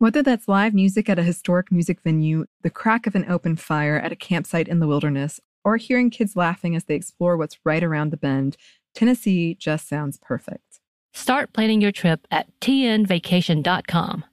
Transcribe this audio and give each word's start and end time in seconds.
Whether 0.00 0.22
that's 0.22 0.48
live 0.48 0.72
music 0.72 1.10
at 1.10 1.18
a 1.18 1.22
historic 1.22 1.70
music 1.70 2.00
venue, 2.00 2.46
the 2.62 2.70
crack 2.70 3.06
of 3.06 3.14
an 3.14 3.30
open 3.30 3.54
fire 3.54 3.98
at 3.98 4.12
a 4.12 4.16
campsite 4.16 4.66
in 4.66 4.78
the 4.78 4.86
wilderness, 4.86 5.40
or 5.62 5.76
hearing 5.76 6.08
kids 6.08 6.34
laughing 6.34 6.74
as 6.74 6.84
they 6.84 6.94
explore 6.94 7.36
what's 7.36 7.58
right 7.66 7.84
around 7.84 8.10
the 8.10 8.16
bend, 8.16 8.56
Tennessee 8.94 9.54
just 9.56 9.86
sounds 9.86 10.16
perfect. 10.16 10.80
Start 11.12 11.52
planning 11.52 11.82
your 11.82 11.92
trip 11.92 12.26
at 12.30 12.46
tnvacation.com. 12.62 14.24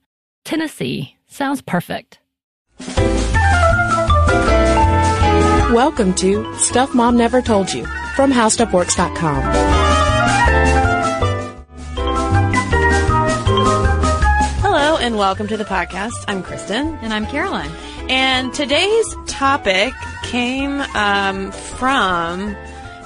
Tennessee 0.42 1.18
sounds 1.26 1.60
perfect. 1.60 2.20
Welcome 5.70 6.14
to 6.14 6.56
Stuff 6.56 6.94
Mom 6.94 7.18
Never 7.18 7.42
Told 7.42 7.70
You 7.74 7.84
from 8.16 8.32
HowStuffWorks.com. 8.32 9.67
and 15.08 15.16
welcome 15.16 15.46
to 15.48 15.56
the 15.56 15.64
podcast. 15.64 16.22
I'm 16.28 16.42
Kristen. 16.42 16.94
And 17.00 17.14
I'm 17.14 17.24
Caroline. 17.24 17.70
And 18.10 18.52
today's 18.52 19.06
topic 19.26 19.94
came 20.24 20.82
um, 20.94 21.50
from 21.50 22.54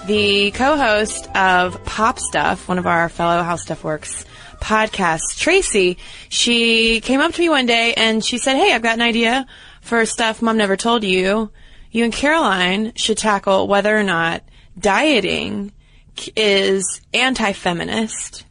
the 0.06 0.50
co-host 0.50 1.30
of 1.36 1.84
Pop 1.84 2.18
Stuff, 2.18 2.66
one 2.66 2.78
of 2.78 2.88
our 2.88 3.08
fellow 3.08 3.44
How 3.44 3.54
Stuff 3.54 3.84
Works 3.84 4.24
podcasts, 4.60 5.38
Tracy. 5.38 5.96
She 6.28 7.00
came 7.02 7.20
up 7.20 7.34
to 7.34 7.40
me 7.40 7.48
one 7.48 7.66
day 7.66 7.94
and 7.94 8.24
she 8.24 8.36
said, 8.36 8.56
"Hey, 8.56 8.72
I've 8.74 8.82
got 8.82 8.94
an 8.94 9.00
idea 9.00 9.46
for 9.80 10.04
stuff 10.04 10.42
Mom 10.42 10.56
never 10.56 10.76
told 10.76 11.04
you. 11.04 11.52
You 11.92 12.02
and 12.02 12.12
Caroline 12.12 12.94
should 12.96 13.18
tackle 13.18 13.68
whether 13.68 13.96
or 13.96 14.02
not 14.02 14.42
dieting 14.76 15.70
is 16.34 17.00
anti-feminist." 17.14 18.44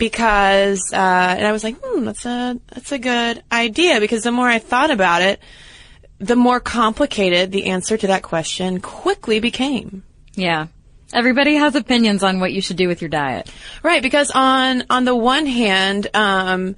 Because, 0.00 0.92
uh, 0.92 0.96
and 1.36 1.46
I 1.46 1.52
was 1.52 1.62
like, 1.62 1.76
hmm, 1.80 2.06
that's 2.06 2.24
a, 2.24 2.58
that's 2.74 2.90
a 2.90 2.98
good 2.98 3.44
idea 3.52 4.00
because 4.00 4.22
the 4.22 4.32
more 4.32 4.48
I 4.48 4.58
thought 4.58 4.90
about 4.90 5.20
it, 5.20 5.40
the 6.18 6.36
more 6.36 6.58
complicated 6.58 7.52
the 7.52 7.66
answer 7.66 7.98
to 7.98 8.06
that 8.06 8.22
question 8.22 8.80
quickly 8.80 9.40
became. 9.40 10.02
Yeah. 10.34 10.68
Everybody 11.12 11.56
has 11.56 11.74
opinions 11.74 12.22
on 12.22 12.40
what 12.40 12.52
you 12.52 12.62
should 12.62 12.78
do 12.78 12.88
with 12.88 13.02
your 13.02 13.10
diet. 13.10 13.52
Right, 13.82 14.02
because 14.02 14.30
on 14.30 14.84
on 14.88 15.04
the 15.04 15.14
one 15.14 15.44
hand, 15.44 16.06
um, 16.14 16.76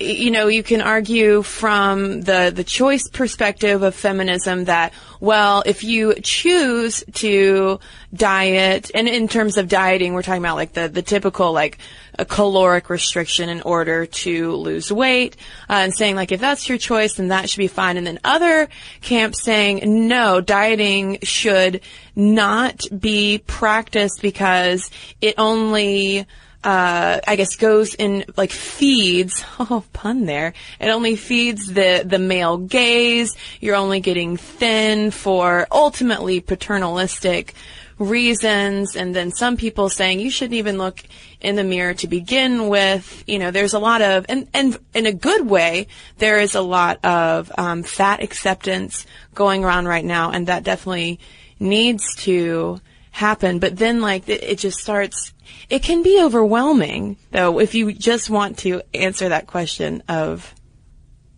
you 0.00 0.32
know, 0.32 0.48
you 0.48 0.64
can 0.64 0.80
argue 0.80 1.42
from 1.42 2.22
the 2.22 2.52
the 2.54 2.64
choice 2.64 3.08
perspective 3.08 3.82
of 3.82 3.94
feminism 3.94 4.64
that 4.64 4.92
well, 5.20 5.62
if 5.64 5.84
you 5.84 6.14
choose 6.14 7.04
to 7.14 7.78
diet, 8.12 8.90
and 8.92 9.08
in 9.08 9.28
terms 9.28 9.56
of 9.56 9.68
dieting, 9.68 10.12
we're 10.12 10.22
talking 10.22 10.42
about 10.42 10.56
like 10.56 10.72
the 10.72 10.88
the 10.88 11.02
typical 11.02 11.52
like 11.52 11.78
a 12.18 12.24
caloric 12.24 12.90
restriction 12.90 13.48
in 13.48 13.62
order 13.62 14.06
to 14.06 14.52
lose 14.56 14.90
weight, 14.90 15.36
uh, 15.70 15.74
and 15.74 15.94
saying 15.94 16.16
like 16.16 16.32
if 16.32 16.40
that's 16.40 16.68
your 16.68 16.78
choice, 16.78 17.14
then 17.14 17.28
that 17.28 17.48
should 17.48 17.58
be 17.58 17.68
fine. 17.68 17.96
And 17.96 18.06
then 18.06 18.18
other 18.24 18.68
camps 19.00 19.42
saying 19.42 20.08
no, 20.08 20.40
dieting 20.40 21.18
should 21.22 21.82
not 22.16 22.82
be 22.98 23.38
practiced 23.46 24.20
because 24.20 24.90
it 25.20 25.36
only 25.38 26.26
uh, 26.64 27.20
I 27.26 27.36
guess 27.36 27.56
goes 27.56 27.94
in 27.94 28.24
like 28.36 28.50
feeds. 28.50 29.44
Oh, 29.66 29.84
pun 29.92 30.26
there. 30.26 30.52
It 30.80 30.88
only 30.88 31.16
feeds 31.16 31.72
the 31.72 32.02
the 32.04 32.18
male 32.18 32.58
gaze. 32.58 33.34
You're 33.60 33.76
only 33.76 34.00
getting 34.00 34.36
thin 34.36 35.10
for 35.10 35.66
ultimately 35.70 36.40
paternalistic 36.40 37.54
reasons. 37.98 38.96
And 38.96 39.14
then 39.14 39.30
some 39.30 39.56
people 39.56 39.88
saying 39.88 40.20
you 40.20 40.30
shouldn't 40.30 40.54
even 40.54 40.76
look 40.76 41.02
in 41.40 41.56
the 41.56 41.64
mirror 41.64 41.94
to 41.94 42.08
begin 42.08 42.68
with. 42.68 43.24
You 43.26 43.38
know, 43.38 43.50
there's 43.50 43.74
a 43.74 43.78
lot 43.78 44.02
of 44.02 44.26
and 44.28 44.48
and 44.52 44.78
in 44.92 45.06
a 45.06 45.12
good 45.12 45.48
way, 45.48 45.86
there 46.18 46.40
is 46.40 46.54
a 46.54 46.60
lot 46.60 47.02
of 47.04 47.50
um, 47.56 47.82
fat 47.82 48.22
acceptance 48.22 49.06
going 49.34 49.64
around 49.64 49.86
right 49.86 50.04
now, 50.04 50.30
and 50.30 50.46
that 50.48 50.64
definitely 50.64 51.20
needs 51.58 52.14
to 52.16 52.80
happen. 53.14 53.60
But 53.60 53.76
then, 53.76 54.00
like, 54.00 54.28
it, 54.28 54.42
it 54.42 54.58
just 54.58 54.78
starts. 54.78 55.32
It 55.70 55.82
can 55.82 56.02
be 56.02 56.20
overwhelming, 56.20 57.16
though, 57.30 57.60
if 57.60 57.74
you 57.74 57.92
just 57.92 58.28
want 58.28 58.58
to 58.58 58.82
answer 58.92 59.28
that 59.28 59.46
question 59.46 60.02
of 60.08 60.52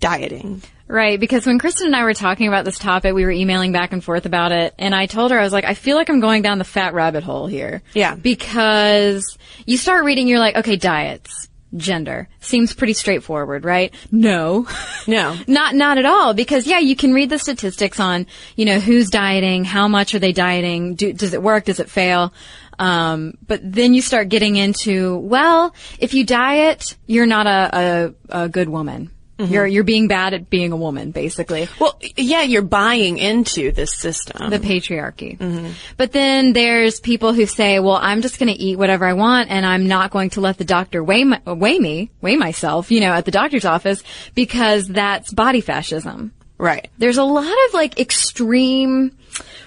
dieting. 0.00 0.62
Right, 0.88 1.18
because 1.18 1.44
when 1.44 1.58
Kristen 1.58 1.88
and 1.88 1.96
I 1.96 2.04
were 2.04 2.14
talking 2.14 2.46
about 2.46 2.64
this 2.64 2.78
topic, 2.78 3.12
we 3.12 3.24
were 3.24 3.30
emailing 3.30 3.72
back 3.72 3.92
and 3.92 4.02
forth 4.02 4.24
about 4.24 4.52
it, 4.52 4.72
and 4.78 4.94
I 4.94 5.06
told 5.06 5.32
her, 5.32 5.38
I 5.38 5.42
was 5.42 5.52
like, 5.52 5.64
I 5.64 5.74
feel 5.74 5.96
like 5.96 6.08
I'm 6.08 6.20
going 6.20 6.42
down 6.42 6.58
the 6.58 6.64
fat 6.64 6.94
rabbit 6.94 7.24
hole 7.24 7.48
here. 7.48 7.82
Yeah. 7.92 8.14
Because 8.14 9.36
you 9.66 9.76
start 9.76 10.04
reading, 10.04 10.28
you're 10.28 10.38
like, 10.38 10.56
okay, 10.56 10.76
diets, 10.76 11.45
gender, 11.74 12.28
seems 12.40 12.74
pretty 12.74 12.92
straightforward, 12.92 13.64
right? 13.64 13.92
No. 14.10 14.66
No. 15.06 15.36
Not, 15.46 15.74
not 15.74 15.98
at 15.98 16.04
all, 16.04 16.34
because 16.34 16.66
yeah, 16.66 16.78
you 16.78 16.96
can 16.96 17.12
read 17.12 17.30
the 17.30 17.38
statistics 17.38 18.00
on, 18.00 18.26
you 18.56 18.64
know, 18.64 18.80
who's 18.80 19.10
dieting, 19.10 19.64
how 19.64 19.88
much 19.88 20.14
are 20.14 20.18
they 20.18 20.32
dieting, 20.32 20.94
do, 20.94 21.12
does 21.12 21.32
it 21.32 21.42
work, 21.42 21.64
does 21.64 21.80
it 21.80 21.90
fail? 21.90 22.32
Um, 22.78 23.38
but 23.46 23.60
then 23.62 23.94
you 23.94 24.02
start 24.02 24.28
getting 24.28 24.56
into, 24.56 25.16
well, 25.18 25.74
if 25.98 26.14
you 26.14 26.24
diet, 26.24 26.96
you're 27.06 27.26
not 27.26 27.46
a, 27.46 28.14
a, 28.30 28.44
a 28.44 28.48
good 28.48 28.68
woman. 28.68 29.10
Mm-hmm. 29.38 29.52
You're, 29.52 29.66
you're 29.66 29.84
being 29.84 30.08
bad 30.08 30.32
at 30.32 30.48
being 30.48 30.72
a 30.72 30.76
woman, 30.76 31.10
basically. 31.10 31.68
Well, 31.78 32.00
yeah, 32.16 32.42
you're 32.42 32.62
buying 32.62 33.18
into 33.18 33.70
this 33.70 33.94
system. 33.94 34.50
The 34.50 34.58
patriarchy. 34.58 35.36
Mm-hmm. 35.36 35.72
But 35.98 36.12
then 36.12 36.54
there's 36.54 37.00
people 37.00 37.34
who 37.34 37.44
say, 37.44 37.78
well, 37.78 37.98
I'm 38.00 38.22
just 38.22 38.38
going 38.38 38.52
to 38.52 38.58
eat 38.58 38.76
whatever 38.76 39.04
I 39.04 39.12
want 39.12 39.50
and 39.50 39.66
I'm 39.66 39.88
not 39.88 40.10
going 40.10 40.30
to 40.30 40.40
let 40.40 40.56
the 40.56 40.64
doctor 40.64 41.04
weigh, 41.04 41.24
my, 41.24 41.40
weigh 41.44 41.78
me, 41.78 42.10
weigh 42.22 42.36
myself, 42.36 42.90
you 42.90 43.00
know, 43.00 43.12
at 43.12 43.26
the 43.26 43.30
doctor's 43.30 43.66
office 43.66 44.02
because 44.34 44.88
that's 44.88 45.32
body 45.32 45.60
fascism. 45.60 46.32
Right. 46.58 46.88
There's 46.98 47.18
a 47.18 47.24
lot 47.24 47.44
of 47.68 47.74
like 47.74 47.98
extreme 48.00 49.16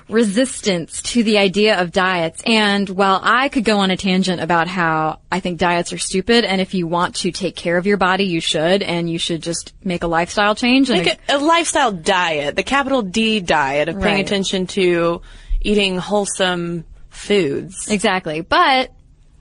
resistance 0.10 1.02
to 1.04 1.24
the 1.24 1.38
idea 1.38 1.80
of 1.80 1.92
diets. 1.92 2.42
And 2.46 2.90
while 2.90 3.20
I 3.24 3.50
could 3.50 3.64
go 3.64 3.78
on 3.80 3.92
a 3.92 3.98
tangent 3.98 4.42
about 4.42 4.68
how 4.68 5.20
I 5.32 5.40
think 5.40 5.60
diets 5.60 5.94
are 5.94 6.00
stupid 6.00 6.46
and 6.46 6.60
if 6.60 6.74
you 6.74 6.88
want 6.88 7.16
to 7.18 7.32
take 7.32 7.56
care 7.56 7.78
of 7.78 7.86
your 7.86 7.98
body, 7.98 8.24
you 8.26 8.42
should 8.42 8.82
and 8.82 9.10
you 9.10 9.20
should 9.20 9.44
just 9.44 9.74
make 9.84 10.02
a 10.04 10.08
lifestyle 10.08 10.56
change. 10.56 10.90
And 10.90 11.04
Make 11.06 11.20
a, 11.30 11.36
a 11.36 11.38
lifestyle 11.38 11.92
diet, 11.92 12.56
the 12.56 12.64
capital 12.64 13.04
D 13.04 13.40
diet 13.40 13.88
of 13.90 14.00
paying 14.02 14.16
Right. 14.16 14.26
attention 14.26 14.66
to 14.68 15.22
eating 15.62 15.98
wholesome 15.98 16.86
foods. 17.10 17.90
Exactly. 17.92 18.42
But 18.42 18.92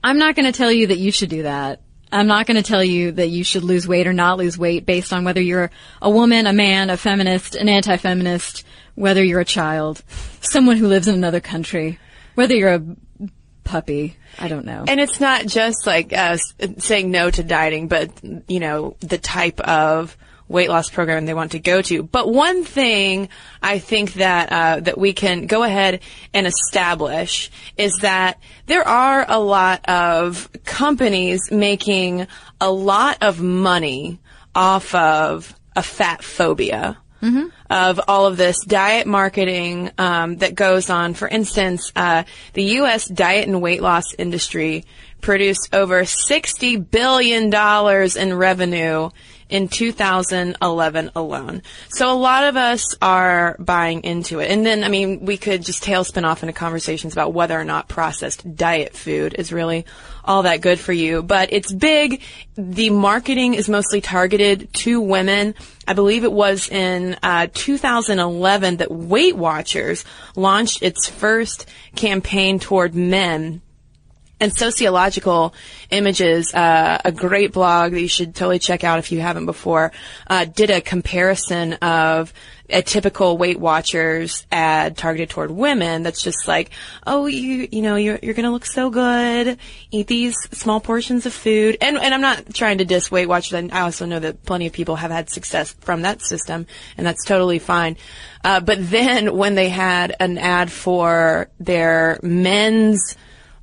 I'm 0.03 0.19
not 0.19 0.35
going 0.35 0.45
to 0.45 0.55
tell 0.55 0.71
you 0.71 0.87
that 0.87 0.97
you 0.99 1.11
should 1.11 1.29
do 1.29 1.43
that. 1.43 1.81
I'm 2.11 2.27
not 2.27 2.47
going 2.47 2.57
to 2.57 2.63
tell 2.63 2.83
you 2.83 3.11
that 3.13 3.27
you 3.27 3.43
should 3.43 3.63
lose 3.63 3.87
weight 3.87 4.07
or 4.07 4.13
not 4.13 4.37
lose 4.37 4.57
weight 4.57 4.85
based 4.85 5.13
on 5.13 5.23
whether 5.23 5.41
you're 5.41 5.69
a 6.01 6.09
woman, 6.09 6.47
a 6.47 6.53
man, 6.53 6.89
a 6.89 6.97
feminist, 6.97 7.55
an 7.55 7.69
anti-feminist, 7.69 8.65
whether 8.95 9.23
you're 9.23 9.39
a 9.39 9.45
child, 9.45 10.03
someone 10.41 10.77
who 10.77 10.87
lives 10.87 11.07
in 11.07 11.15
another 11.15 11.39
country, 11.39 11.99
whether 12.35 12.55
you're 12.55 12.73
a 12.73 12.83
puppy. 13.63 14.17
I 14.39 14.47
don't 14.47 14.65
know. 14.65 14.85
And 14.87 14.99
it's 14.99 15.19
not 15.19 15.45
just 15.45 15.85
like 15.85 16.11
uh, 16.11 16.37
saying 16.79 17.11
no 17.11 17.29
to 17.29 17.43
dieting, 17.43 17.87
but 17.87 18.11
you 18.47 18.59
know 18.59 18.95
the 18.99 19.17
type 19.17 19.59
of 19.59 20.17
weight 20.49 20.67
loss 20.67 20.89
program 20.89 21.25
they 21.25 21.33
want 21.33 21.53
to 21.53 21.59
go 21.59 21.81
to. 21.83 22.03
But 22.03 22.31
one 22.33 22.65
thing 22.65 23.29
I 23.61 23.79
think 23.79 24.13
that 24.13 24.51
uh, 24.51 24.79
that 24.81 24.97
we 24.97 25.13
can 25.13 25.45
go 25.45 25.63
ahead 25.63 26.01
and 26.33 26.45
establish 26.45 27.49
is 27.77 27.93
that 28.01 28.41
there 28.65 28.85
are 28.85 29.25
a 29.29 29.39
lot 29.39 29.87
of 29.87 30.49
companies 30.65 31.51
making 31.51 32.27
a 32.59 32.69
lot 32.69 33.19
of 33.21 33.39
money 33.39 34.19
off 34.53 34.93
of 34.93 35.55
a 35.75 35.83
fat 35.83 36.23
phobia. 36.23 36.97
Of 37.69 37.99
all 38.07 38.27
of 38.27 38.37
this 38.37 38.63
diet 38.63 39.05
marketing 39.05 39.91
um, 39.97 40.37
that 40.37 40.55
goes 40.55 40.89
on. 40.89 41.13
For 41.15 41.27
instance, 41.27 41.91
uh, 41.93 42.23
the 42.53 42.63
U.S. 42.63 43.07
diet 43.07 43.45
and 43.45 43.61
weight 43.61 43.81
loss 43.81 44.13
industry 44.17 44.85
produced 45.19 45.69
over 45.73 46.03
$60 46.03 46.89
billion 46.89 47.53
in 48.17 48.37
revenue 48.37 49.09
in 49.49 49.67
2011 49.67 51.11
alone. 51.15 51.61
So 51.89 52.11
a 52.11 52.13
lot 52.13 52.43
of 52.43 52.55
us 52.55 52.95
are 53.01 53.55
buying 53.59 54.03
into 54.03 54.39
it. 54.39 54.51
And 54.51 54.65
then, 54.65 54.83
I 54.83 54.89
mean, 54.89 55.25
we 55.25 55.37
could 55.37 55.63
just 55.63 55.83
tailspin 55.83 56.23
off 56.23 56.43
into 56.43 56.53
conversations 56.53 57.13
about 57.13 57.33
whether 57.33 57.59
or 57.59 57.65
not 57.65 57.87
processed 57.87 58.55
diet 58.55 58.95
food 58.95 59.35
is 59.37 59.51
really 59.51 59.85
all 60.23 60.43
that 60.43 60.61
good 60.61 60.79
for 60.79 60.93
you. 60.93 61.23
But 61.23 61.51
it's 61.51 61.73
big. 61.73 62.21
The 62.55 62.91
marketing 62.91 63.55
is 63.55 63.67
mostly 63.67 64.01
targeted 64.01 64.71
to 64.73 65.01
women. 65.01 65.55
I 65.87 65.93
believe 65.93 66.23
it 66.23 66.31
was 66.31 66.69
in 66.69 67.17
uh, 67.23 67.47
2011 67.53 68.77
that 68.77 68.91
Weight 68.91 69.35
Watchers 69.35 70.05
launched 70.35 70.83
its 70.83 71.09
first 71.09 71.65
campaign 71.95 72.59
toward 72.59 72.93
men 72.93 73.61
and 74.39 74.55
sociological 74.55 75.53
images 75.89 76.53
uh, 76.53 76.99
a 77.03 77.11
great 77.11 77.51
blog 77.51 77.91
that 77.91 78.01
you 78.01 78.07
should 78.07 78.35
totally 78.35 78.59
check 78.59 78.83
out 78.83 78.99
if 78.99 79.11
you 79.11 79.19
haven't 79.19 79.45
before 79.45 79.91
uh, 80.27 80.45
did 80.45 80.69
a 80.69 80.81
comparison 80.81 81.73
of 81.73 82.33
a 82.69 82.81
typical 82.81 83.37
weight 83.37 83.59
watchers 83.59 84.45
ad 84.51 84.95
targeted 84.95 85.29
toward 85.29 85.51
women 85.51 86.03
that's 86.03 86.21
just 86.21 86.47
like 86.47 86.69
oh 87.07 87.25
you 87.25 87.67
you 87.71 87.81
know 87.81 87.95
you're, 87.95 88.19
you're 88.21 88.33
gonna 88.33 88.51
look 88.51 88.65
so 88.65 88.89
good. 88.89 89.57
Eat 89.91 90.07
these 90.07 90.35
small 90.51 90.79
portions 90.79 91.25
of 91.25 91.33
food. 91.33 91.77
And 91.81 91.97
and 91.97 92.13
i'm 92.13 92.21
not 92.21 92.53
trying 92.53 92.77
to 92.79 92.85
diss 92.85 93.11
weight 93.11 93.27
watchers. 93.27 93.69
I 93.71 93.81
also 93.81 94.05
know 94.05 94.19
that 94.19 94.43
plenty 94.43 94.67
of 94.67 94.73
people 94.73 94.95
have 94.95 95.11
had 95.11 95.29
success 95.29 95.73
from 95.81 96.03
that 96.03 96.21
system 96.21 96.67
and 96.97 97.05
that's 97.05 97.25
totally 97.25 97.59
fine. 97.59 97.97
Uh, 98.43 98.59
but 98.59 98.77
then 98.79 99.35
when 99.35 99.55
they 99.55 99.69
had 99.69 100.15
an 100.19 100.37
ad 100.37 100.71
for 100.71 101.49
their 101.59 102.19
men's 102.21 103.17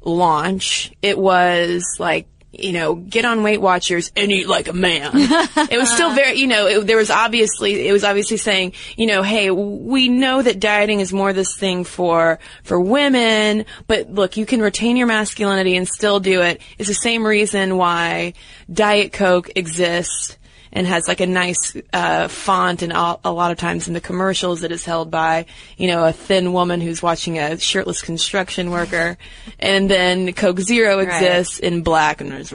launch, 0.07 0.93
it 1.03 1.19
was 1.19 1.85
like, 1.99 2.29
you 2.53 2.73
know, 2.73 2.95
get 2.95 3.27
on 3.27 3.43
Weight 3.43 3.61
Watchers 3.61 4.11
and 4.17 4.33
eat 4.33 4.49
like 4.49 4.69
a 4.69 4.73
man. 4.73 5.11
it 5.15 5.79
was 5.79 5.93
still 5.93 6.15
very, 6.15 6.39
you 6.39 6.47
know, 6.47 6.67
it, 6.67 6.87
there 6.87 6.97
was 6.97 7.11
obviously, 7.11 7.87
it 7.87 7.93
was 7.93 8.03
obviously 8.03 8.39
saying, 8.39 8.73
you 8.97 9.07
know, 9.07 9.23
hey, 9.23 9.51
we 9.51 10.09
know 10.09 10.41
that 10.41 10.59
dieting 10.59 11.01
is 11.01 11.13
more 11.13 11.35
this 11.35 11.57
thing 11.59 11.85
for, 11.85 12.39
for 12.63 12.81
women, 12.81 13.67
but 13.87 14.11
look, 14.11 14.39
you 14.39 14.47
can 14.47 14.63
retain 14.63 14.97
your 14.97 15.07
masculinity 15.07 15.77
and 15.77 15.87
still 15.87 16.19
do 16.19 16.41
it. 16.41 16.63
It's 16.79 16.89
the 16.89 16.95
same 16.95 17.27
reason 17.27 17.77
why 17.77 18.33
Diet 18.73 19.13
Coke 19.13 19.51
exists 19.55 20.39
and 20.73 20.87
has 20.87 21.09
like 21.09 21.21
a 21.21 21.27
nice 21.27 21.77
uh, 21.93 22.29
font, 22.29 22.83
and 22.83 22.93
all, 22.93 23.21
a 23.25 23.33
lot 23.33 23.51
of 23.51 23.59
times 23.59 23.89
in 23.89 23.95
the 23.95 24.01
commercials 24.01 24.63
it 24.63 24.73
is 24.73 24.85
held 24.85 25.11
by 25.11 25.47
you 25.77 25.87
know 25.89 26.05
a 26.05 26.13
thin 26.13 26.53
woman 26.53 26.81
who's 26.81 27.03
watching 27.03 27.39
a 27.39 27.59
shirtless 27.59 28.03
construction 28.03 28.71
worker, 28.71 29.17
and 29.59 29.91
then 29.91 30.33
Coke 30.33 30.61
Zero 30.61 30.99
exists 30.99 31.59
in 31.59 31.83
black 31.83 32.21
and 32.21 32.31
there's 32.31 32.53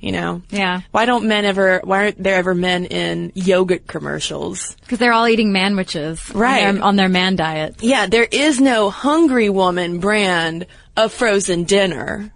you 0.00 0.12
know 0.12 0.42
Yeah. 0.50 0.80
why 0.90 1.06
don't 1.06 1.26
men 1.26 1.44
ever 1.44 1.80
why 1.84 1.98
aren't 2.04 2.22
there 2.22 2.36
ever 2.36 2.54
men 2.54 2.84
in 2.86 3.32
yogurt 3.34 3.86
commercials? 3.86 4.74
Because 4.82 4.98
they're 4.98 5.12
all 5.12 5.28
eating 5.28 5.52
manwiches. 5.52 6.34
Right. 6.34 6.66
On 6.66 6.74
their, 6.74 6.84
on 6.84 6.96
their 6.96 7.08
man 7.08 7.36
diet. 7.36 7.76
Yeah, 7.80 8.06
there 8.06 8.28
is 8.30 8.60
no 8.60 8.90
Hungry 8.90 9.48
Woman 9.48 9.98
brand 10.00 10.66
of 10.96 11.12
frozen 11.12 11.64
dinner, 11.64 12.30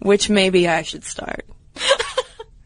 which 0.00 0.28
maybe 0.30 0.68
I 0.68 0.82
should 0.82 1.04
start. 1.04 1.46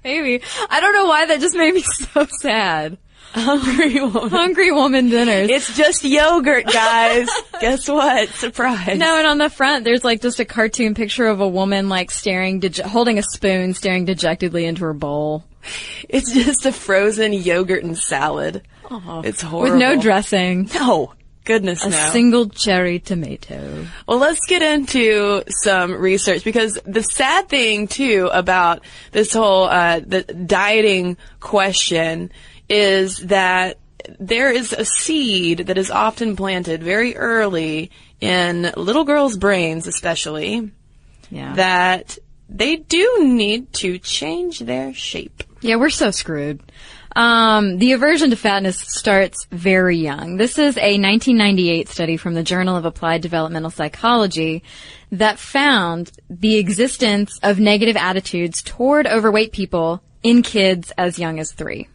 Maybe. 0.05 0.43
I 0.71 0.81
don't 0.81 0.93
know 0.93 1.07
why 1.07 1.27
that 1.27 1.41
just 1.41 1.57
made 1.57 1.75
me 1.75 1.81
so 1.83 2.27
sad. 2.41 2.99
Hungry 3.33 4.01
Woman. 4.01 4.31
Hungry 4.31 4.71
woman 4.71 5.09
dinners. 5.09 5.51
It's 5.51 5.77
just 5.77 6.05
yogurt, 6.05 6.67
guys. 6.67 7.29
Guess 7.61 7.89
what? 7.89 8.29
Surprise. 8.29 8.97
no, 8.97 9.19
and 9.19 9.27
on 9.27 9.39
the 9.39 9.51
front, 9.51 9.83
there's 9.83 10.05
like 10.05 10.21
just 10.23 10.39
a 10.39 10.45
cartoon 10.45 10.95
picture 10.95 11.27
of 11.27 11.41
a 11.41 11.49
woman 11.49 11.89
like 11.89 12.13
staring, 12.13 12.61
dege- 12.61 12.81
holding 12.85 13.19
a 13.19 13.23
spoon, 13.25 13.75
staring 13.75 14.05
dejectedly 14.05 14.67
into 14.67 14.83
her 14.85 14.93
bowl. 14.93 15.43
It's 16.09 16.33
just 16.33 16.65
a 16.67 16.71
frozen 16.73 17.33
yogurt 17.33 17.83
and 17.83 17.99
salad. 17.99 18.63
It's 18.91 19.43
horrible. 19.43 19.73
With 19.73 19.81
no 19.81 20.01
dressing. 20.01 20.69
No. 20.75 21.15
Goodness 21.45 21.85
A 21.85 21.91
no. 21.91 21.97
single 22.11 22.49
cherry 22.49 22.99
tomato. 23.01 23.87
well, 24.09 24.19
let's 24.19 24.41
get 24.49 24.63
into 24.63 25.43
some 25.63 25.93
research 25.93 26.43
because 26.45 26.79
the 26.87 27.03
sad 27.03 27.49
thing 27.49 27.87
too 27.87 28.31
about 28.33 28.83
this 29.13 29.33
whole 29.35 29.65
uh, 29.65 30.01
the 30.01 30.23
dieting 30.23 31.17
question 31.41 32.31
is 32.69 33.19
that 33.19 33.79
there 34.19 34.51
is 34.51 34.73
a 34.73 34.85
seed 34.87 35.59
that 35.67 35.77
is 35.79 35.91
often 35.91 36.35
planted 36.37 36.83
very 36.83 37.15
early 37.17 37.91
in 38.21 38.73
little 38.77 39.05
girls' 39.05 39.37
brains, 39.37 39.87
especially 39.87 40.71
Yeah. 41.31 41.55
that 41.57 42.19
they 42.49 42.77
do 42.77 43.19
need 43.23 43.73
to 43.75 43.99
change 43.99 44.61
their 44.61 44.93
shape. 44.95 45.43
Yeah, 45.61 45.77
we're 45.77 45.91
so 45.91 46.11
screwed. 46.11 46.61
Um, 47.17 47.79
the 47.79 47.93
aversion 47.93 48.31
to 48.31 48.37
fatness 48.37 48.81
starts 48.81 49.47
very 49.53 49.97
young. 49.97 50.37
This 50.37 50.59
is 50.59 50.77
a 50.77 50.99
1998 50.99 51.89
study 51.89 52.17
from 52.17 52.35
the 52.35 52.43
Journal 52.43 52.77
of 52.77 52.85
Applied 52.85 53.23
Developmental 53.23 53.71
Psychology 53.71 54.65
that 55.13 55.39
found 55.39 56.11
the 56.29 56.57
existence 56.57 57.39
of 57.43 57.61
negative 57.61 57.97
attitudes 57.97 58.63
toward 58.63 59.07
overweight 59.07 59.53
people 59.53 60.03
in 60.25 60.43
kids 60.43 60.93
as 60.99 61.19
young 61.19 61.39
as 61.39 61.53
three. 61.53 61.89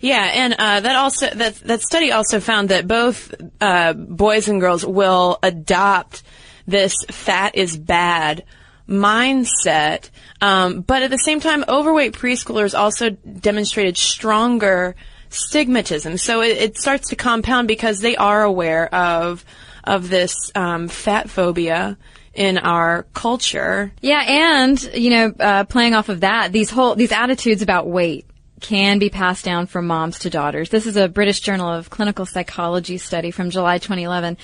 Yeah, 0.00 0.30
and 0.34 0.54
uh, 0.54 0.80
that 0.80 0.96
also 0.96 1.30
that 1.30 1.54
that 1.60 1.80
study 1.80 2.12
also 2.12 2.38
found 2.38 2.68
that 2.68 2.86
both 2.86 3.34
uh, 3.60 3.94
boys 3.94 4.48
and 4.48 4.60
girls 4.60 4.84
will 4.84 5.38
adopt 5.42 6.22
this 6.66 6.94
"fat 7.10 7.56
is 7.56 7.76
bad" 7.76 8.44
mindset, 8.88 10.10
um, 10.40 10.80
but 10.80 11.02
at 11.02 11.10
the 11.10 11.18
same 11.18 11.40
time, 11.40 11.64
overweight 11.68 12.12
preschoolers 12.12 12.78
also 12.78 13.10
demonstrated 13.10 13.96
stronger 13.96 14.94
stigmatism. 15.30 16.18
So 16.18 16.42
it, 16.42 16.58
it 16.58 16.78
starts 16.78 17.08
to 17.10 17.16
compound 17.16 17.68
because 17.68 18.00
they 18.00 18.16
are 18.16 18.42
aware 18.42 18.92
of 18.94 19.44
of 19.84 20.08
this 20.08 20.50
um, 20.54 20.88
fat 20.88 21.28
phobia 21.28 21.98
in 22.32 22.58
our 22.58 23.04
culture. 23.14 23.92
Yeah, 24.00 24.22
and 24.26 24.82
you 24.94 25.10
know, 25.10 25.34
uh, 25.38 25.64
playing 25.64 25.94
off 25.94 26.08
of 26.08 26.20
that, 26.20 26.52
these 26.52 26.70
whole 26.70 26.94
these 26.94 27.12
attitudes 27.12 27.62
about 27.62 27.86
weight 27.86 28.26
can 28.64 28.98
be 28.98 29.10
passed 29.10 29.44
down 29.44 29.66
from 29.66 29.86
moms 29.86 30.20
to 30.20 30.30
daughters. 30.30 30.70
This 30.70 30.86
is 30.86 30.96
a 30.96 31.06
British 31.06 31.40
Journal 31.40 31.68
of 31.68 31.90
Clinical 31.90 32.24
Psychology 32.24 32.96
study 32.96 33.30
from 33.30 33.50
July 33.50 33.76
2011 33.76 34.38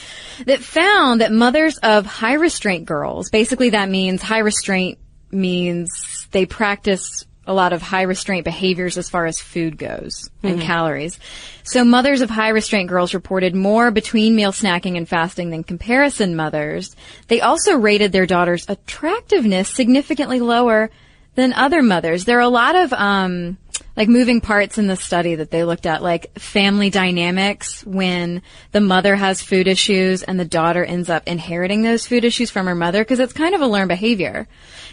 that 0.44 0.60
found 0.60 1.22
that 1.22 1.32
mothers 1.32 1.78
of 1.78 2.04
high 2.04 2.34
restraint 2.34 2.84
girls, 2.84 3.30
basically 3.30 3.70
that 3.70 3.88
means 3.88 4.20
high 4.20 4.40
restraint 4.40 4.98
means 5.30 6.28
they 6.32 6.44
practice 6.44 7.24
a 7.46 7.54
lot 7.54 7.72
of 7.72 7.80
high 7.80 8.02
restraint 8.02 8.44
behaviors 8.44 8.98
as 8.98 9.08
far 9.08 9.24
as 9.24 9.40
food 9.40 9.78
goes 9.78 10.28
and 10.42 10.60
calories. 10.60 11.18
So 11.62 11.82
mothers 11.82 12.20
of 12.20 12.28
high 12.28 12.50
restraint 12.50 12.90
girls 12.90 13.14
reported 13.14 13.54
more 13.54 13.90
between 13.90 14.36
meal 14.36 14.52
snacking 14.52 14.98
and 14.98 15.08
fasting 15.08 15.48
than 15.48 15.64
comparison 15.64 16.36
mothers. 16.36 16.94
They 17.28 17.40
also 17.40 17.78
rated 17.78 18.12
their 18.12 18.26
daughter's 18.26 18.68
attractiveness 18.68 19.70
significantly 19.70 20.40
lower 20.40 20.90
than 21.36 21.54
other 21.54 21.82
mothers. 21.82 22.26
There 22.26 22.38
are 22.38 22.42
a 22.42 22.48
lot 22.48 22.76
of 22.76 22.92
um, 22.92 23.56
like 23.96 24.08
moving 24.08 24.40
parts 24.40 24.78
in 24.78 24.86
the 24.86 24.96
study 24.96 25.34
that 25.34 25.50
they 25.50 25.64
looked 25.64 25.86
at, 25.86 26.02
like 26.02 26.38
family 26.38 26.90
dynamics 26.90 27.84
when 27.84 28.42
the 28.72 28.80
mother 28.80 29.16
has 29.16 29.42
food 29.42 29.68
issues 29.68 30.22
and 30.22 30.38
the 30.38 30.44
daughter 30.44 30.84
ends 30.84 31.10
up 31.10 31.26
inheriting 31.26 31.82
those 31.82 32.06
food 32.06 32.24
issues 32.24 32.50
from 32.50 32.66
her 32.66 32.74
mother 32.74 33.02
because 33.02 33.20
it's 33.20 33.32
kind 33.32 33.54
of 33.54 33.60
a 33.60 33.66
learned 33.66 33.88
behavior. 33.88 34.48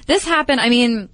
This 0.07 0.25
happened. 0.25 0.59
I 0.59 0.69
mean, 0.69 1.09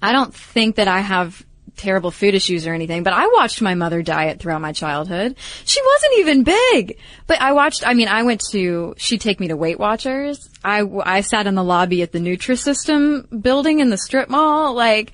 I 0.00 0.12
don't 0.12 0.34
think 0.34 0.76
that 0.76 0.88
I 0.88 1.00
have 1.00 1.44
terrible 1.76 2.10
food 2.10 2.34
issues 2.34 2.66
or 2.66 2.74
anything, 2.74 3.02
but 3.02 3.12
I 3.12 3.28
watched 3.28 3.62
my 3.62 3.74
mother 3.74 4.02
diet 4.02 4.40
throughout 4.40 4.60
my 4.60 4.72
childhood. 4.72 5.36
She 5.64 5.80
wasn't 5.80 6.18
even 6.18 6.44
big, 6.44 6.98
but 7.26 7.40
I 7.40 7.52
watched, 7.52 7.86
I 7.86 7.94
mean, 7.94 8.08
I 8.08 8.24
went 8.24 8.42
to, 8.50 8.94
she'd 8.98 9.20
take 9.20 9.40
me 9.40 9.48
to 9.48 9.56
Weight 9.56 9.78
Watchers. 9.78 10.50
I, 10.64 10.82
I 11.04 11.22
sat 11.22 11.46
in 11.46 11.54
the 11.54 11.64
lobby 11.64 12.02
at 12.02 12.12
the 12.12 12.18
Nutrisystem 12.18 13.42
building 13.42 13.80
in 13.80 13.90
the 13.90 13.98
strip 13.98 14.28
mall. 14.28 14.74
Like, 14.74 15.12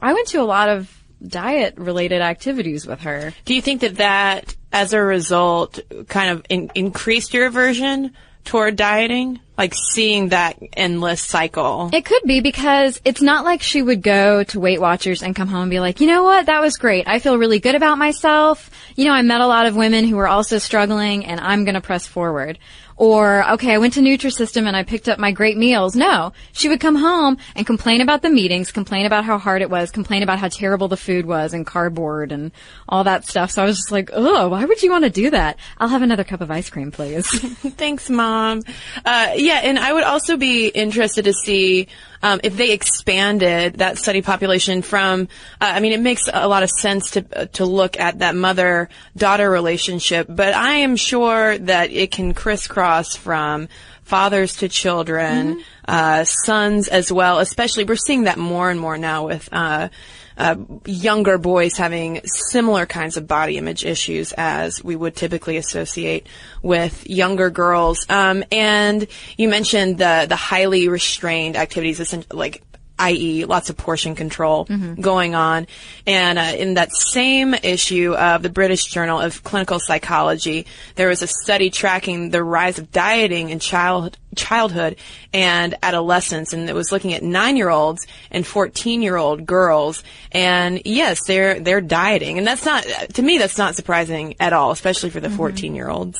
I 0.00 0.12
went 0.12 0.28
to 0.28 0.40
a 0.40 0.44
lot 0.44 0.68
of 0.68 1.03
diet 1.28 1.76
related 1.76 2.20
activities 2.20 2.86
with 2.86 3.00
her. 3.00 3.32
Do 3.44 3.54
you 3.54 3.62
think 3.62 3.80
that 3.80 3.96
that, 3.96 4.54
as 4.72 4.92
a 4.92 5.00
result, 5.00 5.80
kind 6.08 6.30
of 6.30 6.44
in- 6.48 6.70
increased 6.74 7.34
your 7.34 7.46
aversion 7.46 8.12
toward 8.44 8.76
dieting? 8.76 9.40
Like 9.56 9.72
seeing 9.92 10.30
that 10.30 10.58
endless 10.72 11.22
cycle. 11.22 11.88
It 11.92 12.04
could 12.04 12.22
be 12.24 12.40
because 12.40 13.00
it's 13.04 13.22
not 13.22 13.44
like 13.44 13.62
she 13.62 13.80
would 13.80 14.02
go 14.02 14.42
to 14.42 14.58
Weight 14.58 14.80
Watchers 14.80 15.22
and 15.22 15.36
come 15.36 15.46
home 15.46 15.62
and 15.62 15.70
be 15.70 15.78
like, 15.78 16.00
you 16.00 16.08
know 16.08 16.24
what, 16.24 16.46
that 16.46 16.60
was 16.60 16.76
great. 16.76 17.06
I 17.06 17.20
feel 17.20 17.38
really 17.38 17.60
good 17.60 17.76
about 17.76 17.96
myself. 17.96 18.68
You 18.96 19.04
know, 19.04 19.12
I 19.12 19.22
met 19.22 19.40
a 19.40 19.46
lot 19.46 19.66
of 19.66 19.76
women 19.76 20.06
who 20.06 20.16
were 20.16 20.26
also 20.26 20.58
struggling 20.58 21.24
and 21.24 21.38
I'm 21.38 21.64
going 21.64 21.76
to 21.76 21.80
press 21.80 22.04
forward. 22.04 22.58
Or, 22.96 23.48
okay, 23.52 23.72
I 23.72 23.78
went 23.78 23.94
to 23.94 24.00
Nutrisystem 24.00 24.66
and 24.66 24.76
I 24.76 24.84
picked 24.84 25.08
up 25.08 25.18
my 25.18 25.32
great 25.32 25.56
meals. 25.56 25.96
No. 25.96 26.32
She 26.52 26.68
would 26.68 26.80
come 26.80 26.94
home 26.94 27.38
and 27.56 27.66
complain 27.66 28.00
about 28.00 28.22
the 28.22 28.30
meetings, 28.30 28.70
complain 28.70 29.04
about 29.06 29.24
how 29.24 29.38
hard 29.38 29.62
it 29.62 29.70
was, 29.70 29.90
complain 29.90 30.22
about 30.22 30.38
how 30.38 30.48
terrible 30.48 30.88
the 30.88 30.96
food 30.96 31.26
was 31.26 31.52
and 31.52 31.66
cardboard 31.66 32.30
and 32.30 32.52
all 32.88 33.04
that 33.04 33.24
stuff. 33.26 33.50
So 33.50 33.62
I 33.62 33.66
was 33.66 33.76
just 33.78 33.90
like, 33.92 34.10
oh, 34.12 34.48
why 34.48 34.64
would 34.64 34.82
you 34.82 34.90
want 34.90 35.04
to 35.04 35.10
do 35.10 35.30
that? 35.30 35.58
I'll 35.78 35.88
have 35.88 36.02
another 36.02 36.24
cup 36.24 36.40
of 36.40 36.50
ice 36.50 36.70
cream, 36.70 36.92
please. 36.92 37.26
Thanks, 37.76 38.08
Mom. 38.08 38.62
Uh, 39.04 39.32
yeah, 39.34 39.60
and 39.64 39.78
I 39.78 39.92
would 39.92 40.04
also 40.04 40.36
be 40.36 40.68
interested 40.68 41.24
to 41.24 41.32
see 41.32 41.88
um, 42.24 42.40
if 42.42 42.56
they 42.56 42.72
expanded 42.72 43.74
that 43.74 43.98
study 43.98 44.22
population 44.22 44.80
from, 44.80 45.28
uh, 45.60 45.72
I 45.76 45.80
mean, 45.80 45.92
it 45.92 46.00
makes 46.00 46.22
a 46.32 46.48
lot 46.48 46.62
of 46.62 46.70
sense 46.70 47.10
to 47.12 47.26
uh, 47.34 47.44
to 47.52 47.66
look 47.66 48.00
at 48.00 48.20
that 48.20 48.34
mother 48.34 48.88
daughter 49.14 49.50
relationship, 49.50 50.26
but 50.30 50.54
I 50.54 50.76
am 50.76 50.96
sure 50.96 51.58
that 51.58 51.90
it 51.90 52.12
can 52.12 52.32
crisscross 52.32 53.14
from 53.14 53.68
fathers 54.04 54.56
to 54.56 54.68
children, 54.68 55.62
uh, 55.86 56.24
sons 56.24 56.88
as 56.88 57.12
well. 57.12 57.38
Especially, 57.38 57.84
we're 57.84 57.96
seeing 57.96 58.24
that 58.24 58.38
more 58.38 58.70
and 58.70 58.80
more 58.80 58.98
now 58.98 59.26
with. 59.26 59.48
Uh, 59.52 59.88
uh, 60.36 60.56
younger 60.84 61.38
boys 61.38 61.76
having 61.76 62.20
similar 62.24 62.86
kinds 62.86 63.16
of 63.16 63.28
body 63.28 63.56
image 63.56 63.84
issues 63.84 64.32
as 64.36 64.82
we 64.82 64.96
would 64.96 65.14
typically 65.14 65.56
associate 65.56 66.26
with 66.60 67.08
younger 67.08 67.50
girls. 67.50 68.04
Um, 68.08 68.42
and 68.50 69.06
you 69.36 69.48
mentioned 69.48 69.98
the 69.98 70.26
the 70.28 70.34
highly 70.34 70.88
restrained 70.88 71.56
activities, 71.56 72.16
like 72.32 72.62
i.e., 72.98 73.44
lots 73.44 73.70
of 73.70 73.76
portion 73.76 74.14
control 74.14 74.66
Mm-hmm. 74.66 75.00
going 75.00 75.34
on. 75.34 75.66
And 76.06 76.38
uh, 76.38 76.52
in 76.56 76.74
that 76.74 76.92
same 76.92 77.54
issue 77.54 78.14
of 78.14 78.42
the 78.42 78.48
British 78.48 78.84
Journal 78.84 79.20
of 79.20 79.42
Clinical 79.42 79.78
Psychology, 79.80 80.66
there 80.96 81.08
was 81.08 81.22
a 81.22 81.26
study 81.26 81.70
tracking 81.70 82.30
the 82.30 82.42
rise 82.44 82.78
of 82.78 82.90
dieting 82.92 83.50
in 83.50 83.58
child 83.58 84.16
childhood 84.36 84.96
and 85.32 85.76
adolescence, 85.82 86.52
and 86.52 86.68
it 86.68 86.74
was 86.74 86.90
looking 86.90 87.14
at 87.14 87.22
nine-year-olds 87.22 88.06
and 88.30 88.46
fourteen-year-old 88.46 89.46
girls. 89.46 90.02
And 90.32 90.82
yes, 90.84 91.20
they're 91.26 91.60
they're 91.60 91.80
dieting, 91.80 92.38
and 92.38 92.46
that's 92.46 92.64
not 92.64 92.84
to 93.14 93.22
me 93.22 93.38
that's 93.38 93.58
not 93.58 93.76
surprising 93.76 94.34
at 94.40 94.52
all, 94.52 94.70
especially 94.72 95.10
for 95.10 95.20
the 95.20 95.28
Mm-hmm. 95.28 95.36
fourteen-year-olds. 95.36 96.18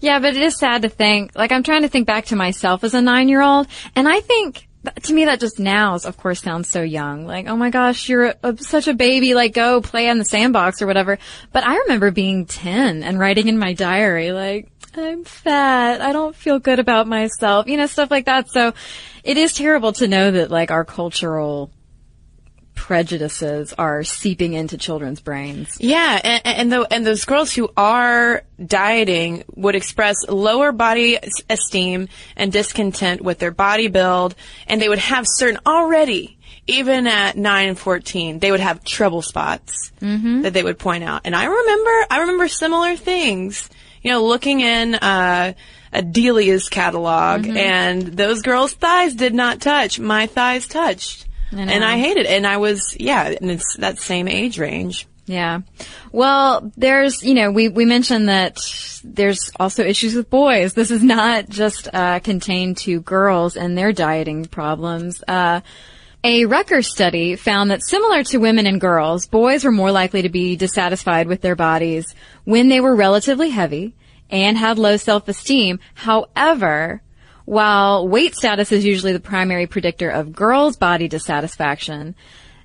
Yeah, 0.00 0.20
but 0.20 0.36
it 0.36 0.42
is 0.42 0.56
sad 0.56 0.82
to 0.82 0.88
think, 0.88 1.32
like, 1.34 1.50
I'm 1.50 1.62
trying 1.64 1.82
to 1.82 1.88
think 1.88 2.06
back 2.06 2.26
to 2.26 2.36
myself 2.36 2.84
as 2.84 2.94
a 2.94 3.00
nine 3.00 3.28
year 3.28 3.42
old, 3.42 3.66
and 3.96 4.08
I 4.08 4.20
think, 4.20 4.67
to 4.84 5.12
me, 5.12 5.24
that 5.24 5.40
just 5.40 5.58
now, 5.58 5.94
of 5.94 6.16
course, 6.16 6.40
sounds 6.40 6.68
so 6.68 6.82
young. 6.82 7.26
Like, 7.26 7.46
oh 7.46 7.56
my 7.56 7.70
gosh, 7.70 8.08
you're 8.08 8.34
a, 8.42 8.56
such 8.58 8.88
a 8.88 8.94
baby, 8.94 9.34
like, 9.34 9.54
go 9.54 9.80
play 9.80 10.08
on 10.08 10.18
the 10.18 10.24
sandbox 10.24 10.80
or 10.80 10.86
whatever. 10.86 11.18
But 11.52 11.64
I 11.64 11.78
remember 11.78 12.10
being 12.10 12.46
10 12.46 13.02
and 13.02 13.18
writing 13.18 13.48
in 13.48 13.58
my 13.58 13.72
diary, 13.72 14.32
like, 14.32 14.68
I'm 14.94 15.24
fat, 15.24 16.00
I 16.00 16.12
don't 16.12 16.34
feel 16.34 16.58
good 16.58 16.78
about 16.78 17.06
myself, 17.06 17.66
you 17.66 17.76
know, 17.76 17.86
stuff 17.86 18.10
like 18.10 18.26
that. 18.26 18.48
So 18.50 18.72
it 19.24 19.36
is 19.36 19.54
terrible 19.54 19.92
to 19.94 20.08
know 20.08 20.30
that, 20.30 20.50
like, 20.50 20.70
our 20.70 20.84
cultural 20.84 21.70
prejudices 22.78 23.74
are 23.76 24.04
seeping 24.04 24.52
into 24.54 24.78
children's 24.78 25.20
brains. 25.20 25.76
Yeah, 25.80 26.20
and 26.22 26.42
and, 26.46 26.72
tho- 26.72 26.86
and 26.90 27.04
those 27.06 27.24
girls 27.24 27.52
who 27.52 27.68
are 27.76 28.42
dieting 28.64 29.44
would 29.56 29.74
express 29.74 30.16
lower 30.28 30.72
body 30.72 31.18
esteem 31.50 32.08
and 32.36 32.52
discontent 32.52 33.20
with 33.20 33.38
their 33.40 33.50
body 33.50 33.88
build, 33.88 34.34
and 34.68 34.80
they 34.80 34.88
would 34.88 34.98
have 35.00 35.24
certain 35.26 35.60
already, 35.66 36.38
even 36.66 37.06
at 37.06 37.36
nine 37.36 37.68
and 37.68 37.78
fourteen, 37.78 38.38
they 38.38 38.50
would 38.50 38.60
have 38.60 38.84
trouble 38.84 39.22
spots 39.22 39.92
that 40.00 40.52
they 40.54 40.62
would 40.62 40.78
point 40.78 41.02
out. 41.04 41.22
And 41.24 41.34
I 41.34 41.44
remember, 41.44 42.06
I 42.10 42.20
remember 42.20 42.48
similar 42.48 42.96
things. 42.96 43.68
You 44.00 44.12
know, 44.12 44.24
looking 44.24 44.60
in 44.60 44.94
uh, 44.94 45.54
a 45.92 46.02
Delia's 46.02 46.68
catalog, 46.68 47.46
and 47.48 48.02
those 48.02 48.42
girls' 48.42 48.72
thighs 48.72 49.14
did 49.16 49.34
not 49.34 49.60
touch. 49.60 49.98
My 49.98 50.26
thighs 50.26 50.68
touched. 50.68 51.26
And 51.50 51.84
I 51.84 51.98
hated 51.98 52.26
it. 52.26 52.32
And 52.32 52.46
I 52.46 52.58
was, 52.58 52.96
yeah, 52.98 53.34
and 53.40 53.50
it's 53.50 53.76
that 53.76 53.98
same 53.98 54.28
age 54.28 54.58
range. 54.58 55.06
Yeah. 55.26 55.60
Well, 56.10 56.72
there's, 56.76 57.22
you 57.22 57.34
know, 57.34 57.50
we, 57.50 57.68
we 57.68 57.84
mentioned 57.84 58.28
that 58.28 58.58
there's 59.04 59.50
also 59.60 59.84
issues 59.84 60.14
with 60.14 60.30
boys. 60.30 60.72
This 60.72 60.90
is 60.90 61.02
not 61.02 61.48
just, 61.50 61.88
uh, 61.92 62.20
contained 62.20 62.78
to 62.78 63.00
girls 63.00 63.56
and 63.56 63.76
their 63.76 63.92
dieting 63.92 64.46
problems. 64.46 65.22
Uh, 65.28 65.60
a 66.24 66.46
Rutgers 66.46 66.90
study 66.90 67.36
found 67.36 67.70
that 67.70 67.86
similar 67.86 68.24
to 68.24 68.38
women 68.38 68.66
and 68.66 68.80
girls, 68.80 69.26
boys 69.26 69.64
were 69.64 69.70
more 69.70 69.92
likely 69.92 70.22
to 70.22 70.28
be 70.28 70.56
dissatisfied 70.56 71.28
with 71.28 71.42
their 71.42 71.56
bodies 71.56 72.14
when 72.44 72.68
they 72.68 72.80
were 72.80 72.96
relatively 72.96 73.50
heavy 73.50 73.94
and 74.30 74.58
had 74.58 74.78
low 74.78 74.96
self-esteem. 74.96 75.78
However, 75.94 77.02
while 77.48 78.06
weight 78.06 78.34
status 78.34 78.72
is 78.72 78.84
usually 78.84 79.14
the 79.14 79.20
primary 79.20 79.66
predictor 79.66 80.10
of 80.10 80.34
girls' 80.34 80.76
body 80.76 81.08
dissatisfaction, 81.08 82.14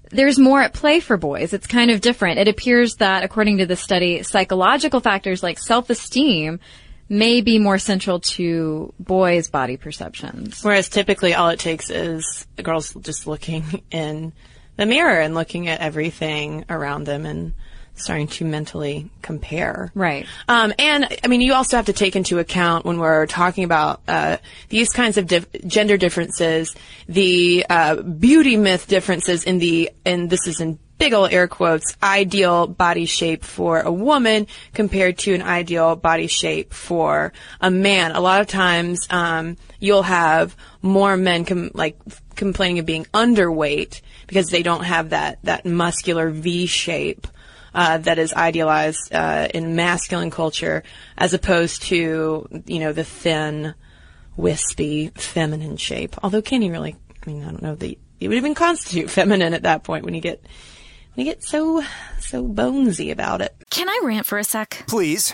there's 0.09 0.37
more 0.37 0.61
at 0.61 0.73
play 0.73 0.99
for 0.99 1.15
boys. 1.15 1.53
It's 1.53 1.67
kind 1.67 1.89
of 1.89 2.01
different. 2.01 2.37
It 2.37 2.49
appears 2.49 2.95
that, 2.95 3.23
according 3.23 3.59
to 3.59 3.65
the 3.65 3.77
study, 3.77 4.23
psychological 4.23 4.99
factors 4.99 5.41
like 5.41 5.57
self-esteem 5.57 6.59
may 7.07 7.39
be 7.39 7.59
more 7.59 7.77
central 7.79 8.19
to 8.19 8.93
boys' 8.99 9.49
body 9.49 9.77
perceptions. 9.77 10.61
Whereas 10.61 10.89
typically 10.89 11.33
all 11.33 11.47
it 11.47 11.59
takes 11.59 11.89
is 11.89 12.45
girls 12.61 12.93
just 12.95 13.25
looking 13.25 13.83
in 13.89 14.33
the 14.75 14.85
mirror 14.85 15.21
and 15.21 15.33
looking 15.33 15.69
at 15.69 15.79
everything 15.79 16.65
around 16.67 17.05
them 17.05 17.25
and 17.25 17.53
starting 17.95 18.27
to 18.27 18.45
mentally 18.45 19.09
compare. 19.21 19.91
Right. 19.93 20.25
Um, 20.47 20.73
and 20.79 21.07
I 21.23 21.27
mean, 21.27 21.41
you 21.41 21.53
also 21.53 21.77
have 21.77 21.85
to 21.85 21.93
take 21.93 22.15
into 22.15 22.39
account 22.39 22.85
when 22.85 22.99
we're 22.99 23.27
talking 23.27 23.63
about 23.63 24.01
uh, 24.07 24.37
these 24.69 24.89
kinds 24.89 25.17
of 25.17 25.27
dif- 25.27 25.47
gender 25.67 25.97
differences, 25.97 26.75
the 27.07 27.65
uh, 27.69 28.01
beauty 28.01 28.57
myth 28.57 28.87
differences 28.87 29.43
in 29.43 29.59
the, 29.59 29.91
and 30.05 30.29
this 30.29 30.47
is 30.47 30.59
in 30.59 30.79
big 30.97 31.13
ol' 31.13 31.25
air 31.25 31.47
quotes, 31.47 31.97
ideal 32.01 32.65
body 32.67 33.05
shape 33.05 33.43
for 33.43 33.81
a 33.81 33.91
woman 33.91 34.47
compared 34.73 35.17
to 35.17 35.33
an 35.33 35.41
ideal 35.41 35.95
body 35.95 36.27
shape 36.27 36.73
for 36.73 37.33
a 37.61 37.69
man. 37.69 38.11
A 38.11 38.21
lot 38.21 38.41
of 38.41 38.47
times, 38.47 39.05
um, 39.09 39.57
you'll 39.79 40.03
have 40.03 40.55
more 40.81 41.17
men 41.17 41.45
com- 41.45 41.71
like 41.73 41.97
complaining 42.35 42.79
of 42.79 42.85
being 42.85 43.05
underweight 43.13 44.01
because 44.27 44.47
they 44.47 44.63
don't 44.63 44.85
have 44.85 45.09
that 45.09 45.39
that 45.43 45.65
muscular 45.65 46.29
V 46.29 46.65
shape 46.65 47.27
uh, 47.73 47.97
that 47.99 48.19
is 48.19 48.33
idealized 48.33 49.13
uh, 49.13 49.47
in 49.53 49.75
masculine 49.75 50.31
culture, 50.31 50.83
as 51.17 51.33
opposed 51.33 51.83
to 51.83 52.47
you 52.65 52.79
know 52.79 52.93
the 52.93 53.03
thin, 53.03 53.73
wispy, 54.35 55.11
feminine 55.15 55.77
shape. 55.77 56.15
Although 56.23 56.41
can 56.41 56.61
you 56.61 56.71
really? 56.71 56.95
I 57.25 57.29
mean, 57.29 57.43
I 57.43 57.51
don't 57.51 57.61
know 57.61 57.75
that 57.75 57.97
you 58.19 58.29
would 58.29 58.37
even 58.37 58.55
constitute 58.55 59.09
feminine 59.09 59.53
at 59.53 59.63
that 59.63 59.83
point 59.83 60.05
when 60.05 60.13
you 60.13 60.21
get 60.21 60.43
when 61.13 61.25
you 61.25 61.31
get 61.31 61.43
so 61.43 61.83
so 62.19 62.47
bonesy 62.47 63.11
about 63.11 63.41
it. 63.41 63.55
Can 63.69 63.89
I 63.89 64.01
rant 64.03 64.25
for 64.25 64.37
a 64.37 64.43
sec? 64.43 64.83
Please. 64.87 65.33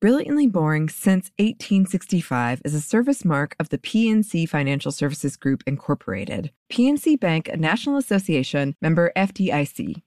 Brilliantly 0.00 0.46
Boring 0.46 0.88
Since 0.88 1.30
1865 1.38 2.62
is 2.64 2.72
a 2.72 2.80
service 2.80 3.22
mark 3.22 3.54
of 3.60 3.68
the 3.68 3.76
PNC 3.76 4.48
Financial 4.48 4.90
Services 4.90 5.36
Group, 5.36 5.62
Incorporated. 5.66 6.52
PNC 6.72 7.20
Bank, 7.20 7.48
a 7.48 7.58
National 7.58 7.98
Association 7.98 8.74
member 8.80 9.12
FDIC. 9.14 10.00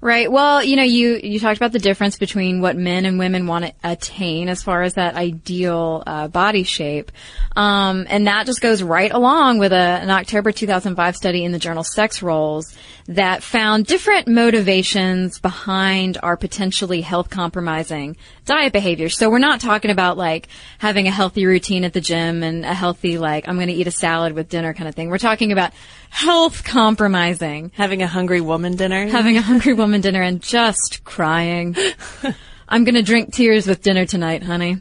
Right. 0.00 0.30
Well, 0.30 0.62
you 0.62 0.76
know, 0.76 0.84
you 0.84 1.18
you 1.20 1.40
talked 1.40 1.56
about 1.56 1.72
the 1.72 1.80
difference 1.80 2.16
between 2.16 2.60
what 2.60 2.76
men 2.76 3.04
and 3.04 3.18
women 3.18 3.48
want 3.48 3.64
to 3.64 3.72
attain 3.82 4.48
as 4.48 4.62
far 4.62 4.82
as 4.82 4.94
that 4.94 5.16
ideal 5.16 6.04
uh, 6.06 6.28
body 6.28 6.62
shape, 6.62 7.10
um, 7.56 8.06
and 8.08 8.28
that 8.28 8.46
just 8.46 8.60
goes 8.60 8.80
right 8.80 9.10
along 9.10 9.58
with 9.58 9.72
a, 9.72 9.76
an 9.76 10.10
October 10.10 10.52
2005 10.52 11.16
study 11.16 11.44
in 11.44 11.50
the 11.50 11.58
journal 11.58 11.82
Sex 11.82 12.22
Roles 12.22 12.76
that 13.08 13.42
found 13.42 13.86
different 13.86 14.28
motivations 14.28 15.38
behind 15.38 16.18
our 16.22 16.36
potentially 16.36 17.00
health 17.00 17.30
compromising 17.30 18.16
diet 18.44 18.72
behaviors. 18.72 19.16
So 19.16 19.30
we're 19.30 19.38
not 19.38 19.60
talking 19.60 19.90
about 19.90 20.16
like 20.16 20.48
having 20.78 21.06
a 21.06 21.10
healthy 21.10 21.46
routine 21.46 21.84
at 21.84 21.92
the 21.92 22.00
gym 22.00 22.42
and 22.42 22.64
a 22.64 22.74
healthy 22.74 23.18
like 23.18 23.48
I'm 23.48 23.56
going 23.56 23.68
to 23.68 23.74
eat 23.74 23.86
a 23.86 23.92
salad 23.92 24.32
with 24.32 24.48
dinner 24.48 24.74
kind 24.74 24.88
of 24.88 24.94
thing. 24.94 25.08
We're 25.08 25.18
talking 25.18 25.52
about 25.52 25.72
health 26.10 26.64
compromising. 26.64 27.70
Having 27.74 28.02
a 28.02 28.06
hungry 28.06 28.40
woman 28.40 28.76
dinner. 28.76 29.06
Having 29.06 29.36
a 29.36 29.42
hungry 29.42 29.74
woman 29.74 30.00
dinner 30.00 30.22
and 30.22 30.42
just 30.42 31.04
crying. 31.04 31.76
I'm 32.68 32.84
gonna 32.84 33.02
drink 33.02 33.32
tears 33.32 33.66
with 33.66 33.82
dinner 33.82 34.06
tonight, 34.06 34.42
honey. 34.42 34.80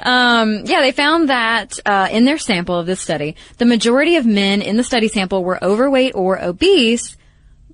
Um, 0.00 0.64
yeah, 0.64 0.80
they 0.80 0.92
found 0.92 1.28
that 1.28 1.78
uh, 1.86 2.08
in 2.10 2.24
their 2.24 2.38
sample 2.38 2.78
of 2.78 2.86
this 2.86 3.00
study, 3.00 3.36
the 3.58 3.64
majority 3.64 4.16
of 4.16 4.26
men 4.26 4.60
in 4.60 4.76
the 4.76 4.84
study 4.84 5.08
sample 5.08 5.44
were 5.44 5.62
overweight 5.62 6.14
or 6.14 6.42
obese, 6.42 7.16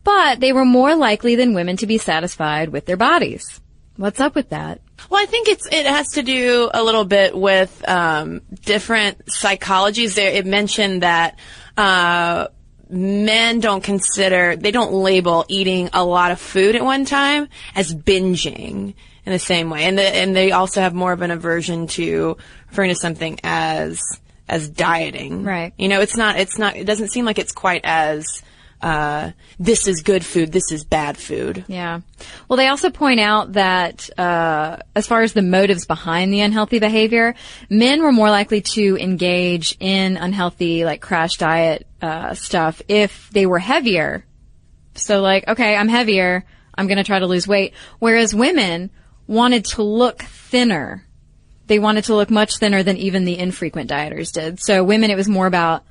but 0.08 0.40
they 0.40 0.54
were 0.54 0.64
more 0.64 0.96
likely 0.96 1.34
than 1.34 1.52
women 1.52 1.76
to 1.76 1.86
be 1.86 1.98
satisfied 1.98 2.70
with 2.70 2.86
their 2.86 2.96
bodies. 2.96 3.60
What's 3.96 4.20
up 4.20 4.34
with 4.34 4.48
that? 4.48 4.80
Well, 5.10 5.22
I 5.22 5.26
think 5.26 5.48
it's 5.48 5.66
it 5.66 5.84
has 5.84 6.12
to 6.12 6.22
do 6.22 6.70
a 6.72 6.82
little 6.82 7.04
bit 7.04 7.36
with 7.36 7.86
um, 7.86 8.40
different 8.62 9.26
psychologies. 9.26 10.14
There, 10.14 10.30
it 10.30 10.46
mentioned 10.46 11.02
that 11.02 11.38
uh, 11.76 12.46
men 12.88 13.60
don't 13.60 13.84
consider 13.84 14.56
they 14.56 14.70
don't 14.70 14.94
label 14.94 15.44
eating 15.48 15.90
a 15.92 16.02
lot 16.02 16.30
of 16.30 16.40
food 16.40 16.74
at 16.74 16.82
one 16.82 17.04
time 17.04 17.50
as 17.74 17.94
binging 17.94 18.94
in 19.26 19.32
the 19.32 19.38
same 19.38 19.68
way, 19.68 19.84
and 19.84 19.98
the, 19.98 20.02
and 20.02 20.34
they 20.34 20.52
also 20.52 20.80
have 20.80 20.94
more 20.94 21.12
of 21.12 21.20
an 21.20 21.30
aversion 21.30 21.86
to 21.86 22.38
referring 22.70 22.88
to 22.88 22.96
something 22.96 23.38
as 23.44 24.00
as 24.48 24.70
dieting. 24.70 25.44
Right. 25.44 25.74
You 25.76 25.88
know, 25.88 26.00
it's 26.00 26.16
not 26.16 26.38
it's 26.38 26.58
not 26.58 26.76
it 26.76 26.84
doesn't 26.84 27.08
seem 27.08 27.26
like 27.26 27.38
it's 27.38 27.52
quite 27.52 27.82
as 27.84 28.42
uh, 28.80 29.32
this 29.58 29.88
is 29.88 30.02
good 30.02 30.24
food, 30.24 30.52
this 30.52 30.70
is 30.70 30.84
bad 30.84 31.16
food. 31.16 31.64
Yeah. 31.66 32.00
Well, 32.48 32.56
they 32.56 32.68
also 32.68 32.90
point 32.90 33.20
out 33.20 33.54
that 33.54 34.08
uh, 34.18 34.78
as 34.94 35.06
far 35.06 35.22
as 35.22 35.32
the 35.32 35.42
motives 35.42 35.86
behind 35.86 36.32
the 36.32 36.40
unhealthy 36.40 36.78
behavior, 36.78 37.34
men 37.68 38.02
were 38.02 38.12
more 38.12 38.30
likely 38.30 38.60
to 38.60 38.96
engage 38.98 39.76
in 39.80 40.16
unhealthy, 40.16 40.84
like 40.84 41.00
crash 41.00 41.36
diet 41.38 41.86
uh, 42.00 42.34
stuff 42.34 42.80
if 42.88 43.30
they 43.30 43.46
were 43.46 43.58
heavier. 43.58 44.24
So, 44.94 45.20
like, 45.20 45.46
okay, 45.48 45.76
I'm 45.76 45.88
heavier, 45.88 46.44
I'm 46.74 46.86
going 46.86 46.98
to 46.98 47.04
try 47.04 47.18
to 47.18 47.26
lose 47.26 47.48
weight. 47.48 47.74
Whereas 47.98 48.34
women 48.34 48.90
wanted 49.26 49.64
to 49.64 49.82
look 49.82 50.22
thinner. 50.22 51.04
They 51.66 51.78
wanted 51.78 52.04
to 52.04 52.14
look 52.14 52.30
much 52.30 52.58
thinner 52.58 52.82
than 52.82 52.96
even 52.96 53.24
the 53.24 53.38
infrequent 53.38 53.90
dieters 53.90 54.32
did. 54.32 54.60
So, 54.60 54.84
women, 54.84 55.10
it 55.10 55.16
was 55.16 55.28
more 55.28 55.46
about 55.46 55.84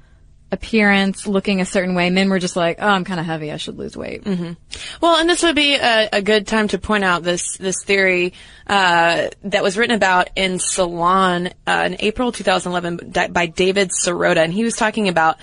appearance, 0.51 1.27
looking 1.27 1.59
a 1.59 1.65
certain 1.65 1.93
way. 1.93 2.09
Men 2.09 2.29
were 2.29 2.39
just 2.39 2.55
like, 2.55 2.77
oh, 2.79 2.87
I'm 2.87 3.03
kind 3.03 3.19
of 3.19 3.25
heavy. 3.25 3.51
I 3.51 3.57
should 3.57 3.77
lose 3.77 3.97
weight. 3.97 4.23
Mm-hmm. 4.23 4.53
Well, 5.01 5.17
and 5.17 5.29
this 5.29 5.43
would 5.43 5.55
be 5.55 5.75
a, 5.75 6.09
a, 6.13 6.21
good 6.21 6.47
time 6.47 6.69
to 6.69 6.77
point 6.77 7.03
out 7.03 7.23
this 7.23 7.57
this 7.57 7.83
theory 7.83 8.33
uh, 8.65 9.29
that 9.43 9.63
was 9.63 9.77
written 9.77 9.95
about 9.95 10.29
in 10.35 10.59
Salon 10.59 11.49
uh, 11.65 11.83
in 11.87 11.97
April 11.99 12.31
2011 12.31 13.31
by 13.31 13.45
David 13.47 13.89
Sirota, 13.89 14.37
and 14.37 14.53
he 14.53 14.63
was 14.63 14.75
talking 14.75 15.09
about 15.09 15.37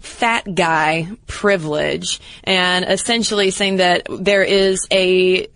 fat 0.00 0.54
guy 0.54 1.08
privilege 1.26 2.20
and 2.44 2.84
essentially 2.86 3.50
saying 3.50 3.76
that 3.76 4.06
there 4.10 4.42
is 4.42 4.86
a 4.90 5.46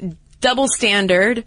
double 0.40 0.68
standard. 0.68 1.44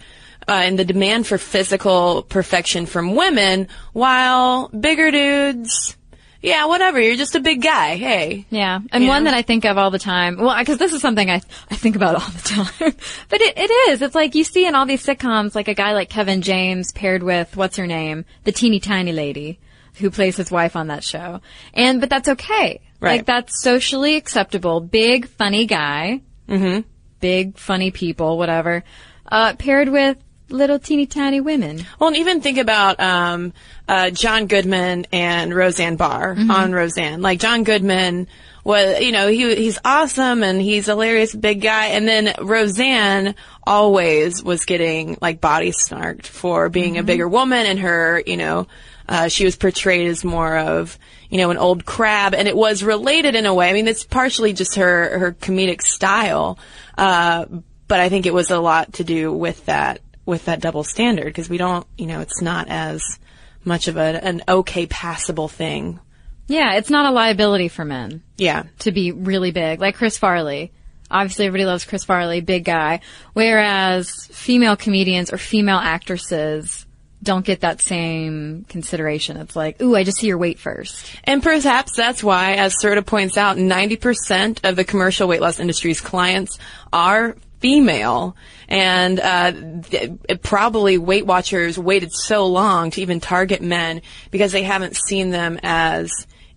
Uh, 0.50 0.62
and 0.64 0.80
the 0.80 0.86
demand 0.86 1.28
for 1.28 1.38
physical 1.38 2.22
perfection 2.22 2.86
from 2.86 3.16
women, 3.16 3.68
while 3.92 4.70
bigger 4.70 5.12
dudes 5.12 5.98
yeah, 6.42 6.66
whatever. 6.66 7.00
You're 7.00 7.16
just 7.16 7.36
a 7.36 7.40
big 7.40 7.62
guy. 7.62 7.96
Hey. 7.98 8.46
Yeah. 8.50 8.80
And 8.92 9.04
You 9.04 9.10
one 9.10 9.24
know? 9.24 9.32
that 9.32 9.38
I 9.38 9.42
think 9.42 9.66
of 9.66 9.78
all 9.78 9.92
the 9.92 10.00
time. 10.00 10.38
Well, 10.38 10.58
because 10.58 10.78
this 10.78 10.94
is 10.94 11.02
something 11.02 11.30
I, 11.30 11.42
I 11.72 11.76
think 11.76 11.96
about 11.96 12.16
all 12.16 12.30
the 12.30 12.42
time. 12.80 12.94
but 13.30 13.42
it, 13.42 13.58
it 13.58 13.72
is. 13.90 14.02
It's 14.02 14.16
like 14.16 14.36
you 14.36 14.44
see 14.44 14.66
in 14.68 14.76
all 14.76 14.86
these 14.86 15.06
sitcoms, 15.06 15.56
like 15.56 15.68
a 15.68 15.74
guy 15.74 15.94
like 15.94 16.10
Kevin 16.10 16.42
James 16.42 16.92
paired 16.92 17.24
with, 17.24 17.56
what's 17.58 17.78
her 17.78 17.88
name? 17.88 18.26
The 18.44 18.52
teeny 18.52 18.80
tiny 18.80 19.12
lady 19.14 19.60
who 19.96 20.12
plays 20.12 20.36
his 20.38 20.52
wife 20.52 20.76
on 20.76 20.88
that 20.88 21.04
show. 21.04 21.42
And, 21.74 22.00
but 22.00 22.10
that's 22.10 22.30
okay. 22.30 22.82
Right. 23.00 23.18
Like 23.18 23.26
that's 23.26 23.62
socially 23.64 24.16
acceptable. 24.16 24.80
Big, 24.80 25.28
funny 25.28 25.66
guy. 25.66 26.22
Mm-hmm. 26.48 26.82
Big, 27.20 27.58
funny 27.58 27.90
people, 27.92 28.38
whatever. 28.38 28.84
Uh, 29.30 29.54
paired 29.56 29.90
with 29.90 30.18
little 30.50 30.80
teeny 30.80 31.06
tiny 31.06 31.42
women. 31.42 31.86
Well, 32.00 32.10
and 32.10 32.18
even 32.18 32.42
think 32.42 32.58
about 32.58 33.00
um, 33.00 33.54
uh, 33.88 34.10
John 34.12 34.48
Goodman 34.48 35.08
and 35.12 35.54
Roseanne 35.54 35.96
Barr 35.98 36.36
Mm-hmm. 36.36 36.52
on 36.52 36.72
Roseanne. 36.74 37.22
Like 37.22 37.40
John 37.40 37.64
Goodman 37.64 38.28
was, 38.64 39.00
you 39.02 39.12
know, 39.12 39.28
he 39.28 39.56
he's 39.56 39.80
awesome 39.86 40.44
and 40.44 40.62
he's 40.62 40.86
hilarious, 40.88 41.34
big 41.36 41.62
guy. 41.62 41.88
And 41.88 42.08
then 42.08 42.34
Roseanne 42.42 43.36
always 43.66 44.44
was 44.44 44.66
getting 44.66 45.18
like 45.22 45.42
body 45.42 45.72
snarked 45.72 46.26
for 46.26 46.70
being 46.70 46.94
Mm-hmm. 46.94 47.00
a 47.00 47.04
bigger 47.04 47.28
woman, 47.28 47.66
and 47.66 47.80
her, 47.80 48.22
you 48.26 48.38
know. 48.38 48.68
Uh, 49.10 49.30
she 49.30 49.46
was 49.46 49.56
portrayed 49.56 50.06
as 50.08 50.26
more 50.26 50.58
of, 50.58 51.00
you 51.30 51.38
know, 51.38 51.50
an 51.50 51.58
old 51.58 51.86
crab, 51.86 52.34
and 52.34 52.46
it 52.46 52.58
was 52.58 52.84
related 52.84 53.36
in 53.36 53.46
a 53.46 53.54
way. 53.54 53.70
I 53.70 53.74
mean, 53.74 53.88
it's 53.88 54.04
partially 54.04 54.52
just 54.52 54.76
her 54.76 55.18
her 55.18 55.32
comedic 55.32 55.82
style, 55.82 56.60
uh, 56.98 57.46
but 57.88 58.02
I 58.02 58.10
think 58.10 58.26
it 58.26 58.34
was 58.34 58.52
a 58.52 58.60
lot 58.60 58.92
to 58.96 59.06
do 59.06 59.32
with 59.32 59.66
that 59.68 60.02
with 60.28 60.46
that 60.46 60.60
double 60.60 60.84
standard 60.84 61.26
because 61.26 61.50
we 61.50 61.58
don't, 61.58 61.88
you 61.98 62.06
know, 62.06 62.20
it's 62.20 62.42
not 62.42 62.68
as 62.68 63.02
much 63.64 63.88
of 63.88 63.98
a, 63.98 64.24
an 64.24 64.44
okay 64.48 64.86
passable 64.86 65.48
thing. 65.48 66.00
Yeah, 66.48 66.76
it's 66.76 66.90
not 66.90 67.06
a 67.06 67.12
liability 67.12 67.70
for 67.70 67.84
men. 67.84 68.22
Yeah. 68.38 68.64
to 68.80 68.92
be 68.92 69.12
really 69.12 69.52
big, 69.52 69.82
like 69.82 69.96
Chris 69.96 70.18
Farley. 70.18 70.72
Obviously, 71.10 71.46
everybody 71.46 71.66
loves 71.66 71.86
Chris 71.86 72.04
Farley, 72.04 72.42
big 72.42 72.66
guy. 72.66 73.00
Whereas 73.34 74.12
female 74.32 74.76
comedians 74.76 75.32
or 75.32 75.38
female 75.38 75.78
actresses 75.78 76.86
don't 77.24 77.46
get 77.46 77.62
that 77.62 77.82
same 77.82 78.66
consideration. 78.70 79.38
It's 79.38 79.56
like, 79.56 79.82
ooh, 79.82 79.96
I 79.96 80.04
just 80.04 80.18
see 80.18 80.28
your 80.28 80.38
weight 80.38 80.60
first. 80.60 81.10
And 81.24 81.42
perhaps 81.42 81.96
that's 81.96 82.24
why, 82.24 82.54
as 82.54 82.76
Sirota 82.76 83.06
points 83.06 83.38
out, 83.38 83.58
90% 83.58 84.68
of 84.68 84.76
the 84.76 84.84
commercial 84.84 85.28
weight 85.28 85.42
loss 85.42 85.60
industry's 85.60 86.02
clients 86.02 86.60
are 86.92 87.38
female. 87.60 88.36
And 88.68 89.20
uh, 89.20 89.52
th- 89.82 90.42
probably 90.42 90.98
Weight 90.98 91.26
Watchers 91.26 91.78
waited 91.78 92.12
so 92.12 92.46
long 92.48 92.92
to 92.92 93.02
even 93.02 93.20
target 93.20 93.62
men 93.62 94.02
because 94.32 94.52
they 94.52 94.64
haven't 94.64 94.96
seen 94.96 95.30
them 95.30 95.60
as 95.64 96.12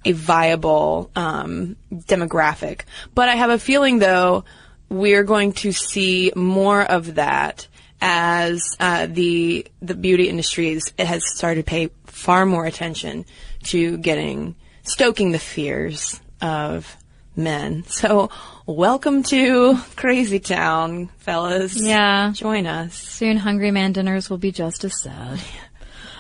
a 0.05 0.13
viable 0.13 1.11
um, 1.15 1.77
demographic. 1.93 2.83
But 3.15 3.29
I 3.29 3.35
have 3.37 3.51
a 3.51 3.59
feeling, 3.59 3.99
though, 3.99 4.45
we're 4.89 5.25
going 5.25 5.53
to 5.53 5.73
see 5.73 6.33
more 6.35 6.83
of 6.83 7.17
that 7.17 7.69
as 8.01 8.77
uh, 8.81 9.07
the 9.07 9.67
the 9.83 9.95
beauty 9.95 10.29
industry 10.29 10.71
is, 10.71 10.93
it 10.97 11.07
has 11.07 11.23
started 11.27 11.67
to 11.67 11.71
pay 11.71 11.91
far 12.07 12.47
more 12.47 12.65
attention 12.65 13.25
to 13.65 13.99
getting 13.99 14.57
stoking 14.83 15.33
the 15.33 15.39
fears 15.39 16.21
of 16.41 16.97
men. 17.37 17.85
So, 17.85 18.31
welcome 18.71 19.25
to 19.25 19.77
Crazy 19.97 20.39
Town, 20.39 21.09
fellas. 21.19 21.77
Yeah. 21.77 22.31
Join 22.33 22.67
us. 22.67 22.95
Soon 22.95 23.37
hungry 23.37 23.71
man 23.73 23.93
dinners 23.93 24.31
will 24.31 24.39
be 24.39 24.53
just 24.53 24.85
as 24.85 25.01
sad. 25.03 25.41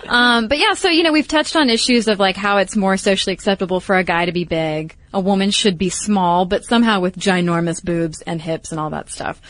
Um, 0.08 0.48
but 0.48 0.58
yeah, 0.58 0.74
so, 0.74 0.88
you 0.88 1.02
know, 1.02 1.12
we've 1.12 1.28
touched 1.28 1.54
on 1.54 1.70
issues 1.70 2.08
of 2.08 2.18
like 2.18 2.36
how 2.36 2.56
it's 2.56 2.74
more 2.74 2.96
socially 2.96 3.34
acceptable 3.34 3.78
for 3.78 3.96
a 3.96 4.02
guy 4.02 4.24
to 4.24 4.32
be 4.32 4.44
big. 4.44 4.96
A 5.14 5.20
woman 5.20 5.50
should 5.50 5.78
be 5.78 5.90
small, 5.90 6.44
but 6.44 6.64
somehow 6.64 7.00
with 7.00 7.16
ginormous 7.16 7.84
boobs 7.84 8.20
and 8.22 8.42
hips 8.42 8.72
and 8.72 8.80
all 8.80 8.90
that 8.90 9.10
stuff. 9.10 9.40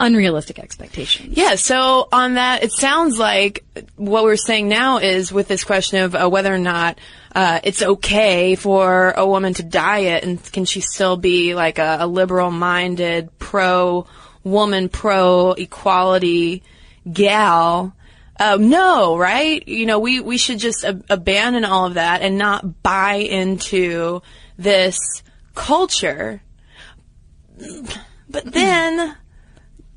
Unrealistic 0.00 0.58
expectations. 0.58 1.36
Yeah, 1.36 1.54
so 1.54 2.08
on 2.12 2.34
that, 2.34 2.64
it 2.64 2.72
sounds 2.72 3.18
like 3.18 3.64
what 3.94 4.24
we're 4.24 4.36
saying 4.36 4.68
now 4.68 4.98
is 4.98 5.32
with 5.32 5.46
this 5.46 5.62
question 5.62 6.02
of 6.02 6.16
uh, 6.16 6.28
whether 6.28 6.52
or 6.52 6.58
not 6.58 6.98
uh, 7.34 7.60
it's 7.64 7.82
okay 7.82 8.54
for 8.54 9.12
a 9.12 9.26
woman 9.26 9.54
to 9.54 9.62
diet 9.62 10.22
and 10.24 10.52
can 10.52 10.64
she 10.64 10.80
still 10.80 11.16
be 11.16 11.54
like 11.54 11.78
a, 11.78 11.98
a 12.00 12.06
liberal 12.06 12.50
minded, 12.50 13.38
pro 13.38 14.06
woman, 14.44 14.88
pro 14.88 15.52
equality 15.52 16.62
gal. 17.10 17.94
Uh, 18.38 18.58
no, 18.60 19.16
right? 19.16 19.66
You 19.66 19.86
know, 19.86 19.98
we, 19.98 20.20
we 20.20 20.36
should 20.36 20.58
just 20.58 20.84
ab- 20.84 21.04
abandon 21.08 21.64
all 21.64 21.86
of 21.86 21.94
that 21.94 22.22
and 22.22 22.38
not 22.38 22.82
buy 22.82 23.14
into 23.14 24.20
this 24.58 24.98
culture. 25.54 26.42
But 28.28 28.44
then, 28.52 29.16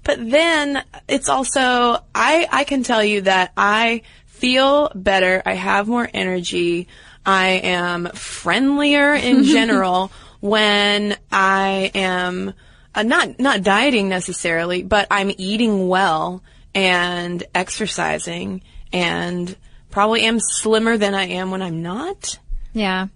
but 0.03 0.29
then 0.29 0.83
it's 1.07 1.29
also, 1.29 2.03
I, 2.13 2.47
I 2.51 2.63
can 2.65 2.83
tell 2.83 3.03
you 3.03 3.21
that 3.21 3.51
I 3.57 4.03
feel 4.25 4.91
better. 4.93 5.41
I 5.45 5.53
have 5.53 5.87
more 5.87 6.07
energy. 6.13 6.87
I 7.25 7.47
am 7.63 8.07
friendlier 8.07 9.13
in 9.13 9.43
general 9.57 10.11
when 10.41 11.17
I 11.31 11.91
am 11.95 12.53
uh, 12.93 13.03
not, 13.03 13.39
not 13.39 13.63
dieting 13.63 14.09
necessarily, 14.09 14.83
but 14.83 15.07
I'm 15.11 15.31
eating 15.37 15.87
well 15.87 16.43
and 16.73 17.43
exercising 17.53 18.61
and 18.93 19.55
probably 19.89 20.23
am 20.23 20.39
slimmer 20.39 20.97
than 20.97 21.13
I 21.13 21.27
am 21.27 21.51
when 21.51 21.61
I'm 21.61 21.81
not. 21.81 22.37
Yeah. 22.73 23.07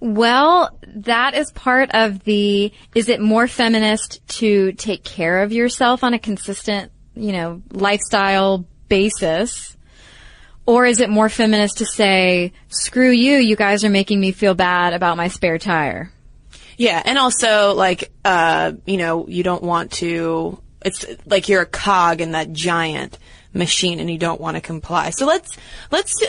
Well, 0.00 0.78
that 0.86 1.34
is 1.34 1.50
part 1.52 1.90
of 1.92 2.24
the, 2.24 2.72
is 2.94 3.08
it 3.08 3.20
more 3.20 3.48
feminist 3.48 4.20
to 4.38 4.72
take 4.72 5.04
care 5.04 5.42
of 5.42 5.52
yourself 5.52 6.04
on 6.04 6.14
a 6.14 6.18
consistent, 6.18 6.92
you 7.14 7.32
know, 7.32 7.62
lifestyle 7.70 8.64
basis? 8.88 9.73
Or 10.66 10.86
is 10.86 11.00
it 11.00 11.10
more 11.10 11.28
feminist 11.28 11.78
to 11.78 11.86
say, 11.86 12.52
screw 12.68 13.10
you, 13.10 13.36
you 13.36 13.54
guys 13.54 13.84
are 13.84 13.90
making 13.90 14.18
me 14.18 14.32
feel 14.32 14.54
bad 14.54 14.94
about 14.94 15.16
my 15.16 15.28
spare 15.28 15.58
tire? 15.58 16.10
Yeah, 16.76 17.00
and 17.04 17.18
also 17.18 17.74
like 17.74 18.10
uh, 18.24 18.72
you 18.84 18.96
know, 18.96 19.28
you 19.28 19.42
don't 19.42 19.62
want 19.62 19.92
to. 19.92 20.60
It's 20.84 21.06
like 21.26 21.48
you're 21.48 21.62
a 21.62 21.66
cog 21.66 22.20
in 22.20 22.32
that 22.32 22.52
giant 22.52 23.18
machine, 23.52 24.00
and 24.00 24.10
you 24.10 24.18
don't 24.18 24.40
want 24.40 24.56
to 24.56 24.60
comply. 24.60 25.10
So 25.10 25.26
let's 25.26 25.56
let's 25.90 26.20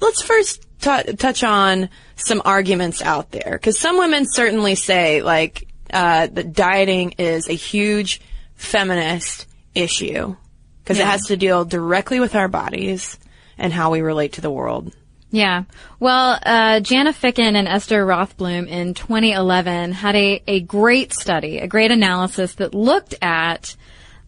let's 0.00 0.22
first 0.22 0.66
t- 0.80 1.12
touch 1.14 1.42
on 1.42 1.88
some 2.14 2.42
arguments 2.44 3.02
out 3.02 3.32
there, 3.32 3.52
because 3.52 3.78
some 3.78 3.98
women 3.98 4.26
certainly 4.30 4.74
say 4.76 5.22
like 5.22 5.66
uh, 5.92 6.28
that 6.28 6.52
dieting 6.52 7.12
is 7.18 7.48
a 7.48 7.54
huge 7.54 8.20
feminist 8.54 9.46
issue 9.74 10.36
because 10.82 10.98
it 10.98 11.06
has 11.06 11.26
to 11.26 11.36
deal 11.36 11.64
directly 11.64 12.18
with 12.18 12.34
our 12.34 12.48
bodies 12.48 13.18
and 13.58 13.72
how 13.72 13.90
we 13.90 14.00
relate 14.00 14.34
to 14.34 14.40
the 14.40 14.50
world. 14.50 14.94
Yeah. 15.30 15.64
Well, 16.00 16.38
uh, 16.44 16.80
Janna 16.80 17.12
Fikkan 17.12 17.54
and 17.54 17.68
Esther 17.68 18.06
Rothblum 18.06 18.66
in 18.66 18.94
2011 18.94 19.92
had 19.92 20.16
a, 20.16 20.42
a 20.46 20.60
great 20.60 21.12
study, 21.12 21.58
a 21.58 21.66
great 21.66 21.90
analysis 21.90 22.54
that 22.54 22.74
looked 22.74 23.14
at 23.20 23.76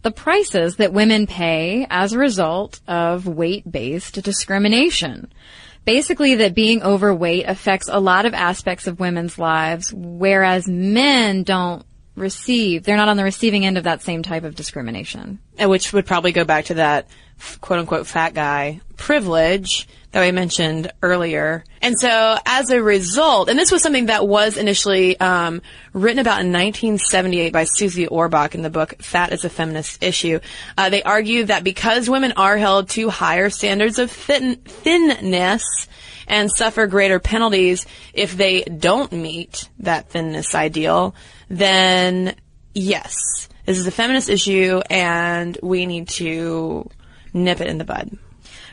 the 0.03 0.11
prices 0.11 0.75
that 0.75 0.93
women 0.93 1.27
pay 1.27 1.87
as 1.89 2.13
a 2.13 2.19
result 2.19 2.81
of 2.87 3.27
weight-based 3.27 4.21
discrimination. 4.23 5.31
Basically 5.85 6.35
that 6.35 6.53
being 6.53 6.83
overweight 6.83 7.45
affects 7.47 7.89
a 7.91 7.99
lot 7.99 8.25
of 8.27 8.35
aspects 8.35 8.85
of 8.85 8.99
women's 8.99 9.39
lives, 9.39 9.91
whereas 9.91 10.67
men 10.67 11.41
don't 11.41 11.83
receive, 12.15 12.83
they're 12.83 12.97
not 12.97 13.09
on 13.09 13.17
the 13.17 13.23
receiving 13.23 13.65
end 13.65 13.77
of 13.77 13.85
that 13.85 14.01
same 14.01 14.23
type 14.23 14.43
of 14.43 14.55
discrimination. 14.55 15.39
And 15.57 15.69
which 15.69 15.93
would 15.93 16.05
probably 16.05 16.31
go 16.31 16.43
back 16.43 16.65
to 16.65 16.75
that 16.75 17.07
quote 17.59 17.79
unquote 17.79 18.07
fat 18.07 18.33
guy 18.33 18.81
privilege 18.97 19.87
that 20.11 20.21
we 20.21 20.31
mentioned 20.31 20.91
earlier. 21.01 21.63
And 21.81 21.97
so 21.97 22.37
as 22.45 22.69
a 22.69 22.83
result, 22.83 23.49
and 23.49 23.57
this 23.57 23.71
was 23.71 23.81
something 23.81 24.07
that 24.07 24.27
was 24.27 24.57
initially 24.57 25.19
um, 25.19 25.61
written 25.93 26.19
about 26.19 26.41
in 26.41 26.51
1978 26.51 27.53
by 27.53 27.63
Susie 27.63 28.07
Orbach 28.07 28.53
in 28.53 28.61
the 28.61 28.69
book 28.69 28.95
Fat 29.01 29.31
is 29.31 29.45
a 29.45 29.49
Feminist 29.49 30.03
Issue, 30.03 30.39
uh, 30.77 30.89
they 30.89 31.01
argue 31.01 31.45
that 31.45 31.63
because 31.63 32.09
women 32.09 32.33
are 32.33 32.57
held 32.57 32.89
to 32.89 33.09
higher 33.09 33.49
standards 33.49 33.99
of 33.99 34.11
thin- 34.11 34.57
thinness, 34.57 35.63
and 36.27 36.49
suffer 36.51 36.87
greater 36.87 37.19
penalties 37.19 37.85
if 38.13 38.35
they 38.35 38.63
don't 38.63 39.11
meet 39.11 39.69
that 39.79 40.09
thinness 40.09 40.55
ideal, 40.55 41.15
then 41.49 42.35
yes, 42.73 43.49
this 43.65 43.77
is 43.77 43.87
a 43.87 43.91
feminist 43.91 44.29
issue 44.29 44.81
and 44.89 45.57
we 45.61 45.85
need 45.85 46.07
to 46.09 46.89
nip 47.33 47.61
it 47.61 47.67
in 47.67 47.77
the 47.77 47.85
bud. 47.85 48.17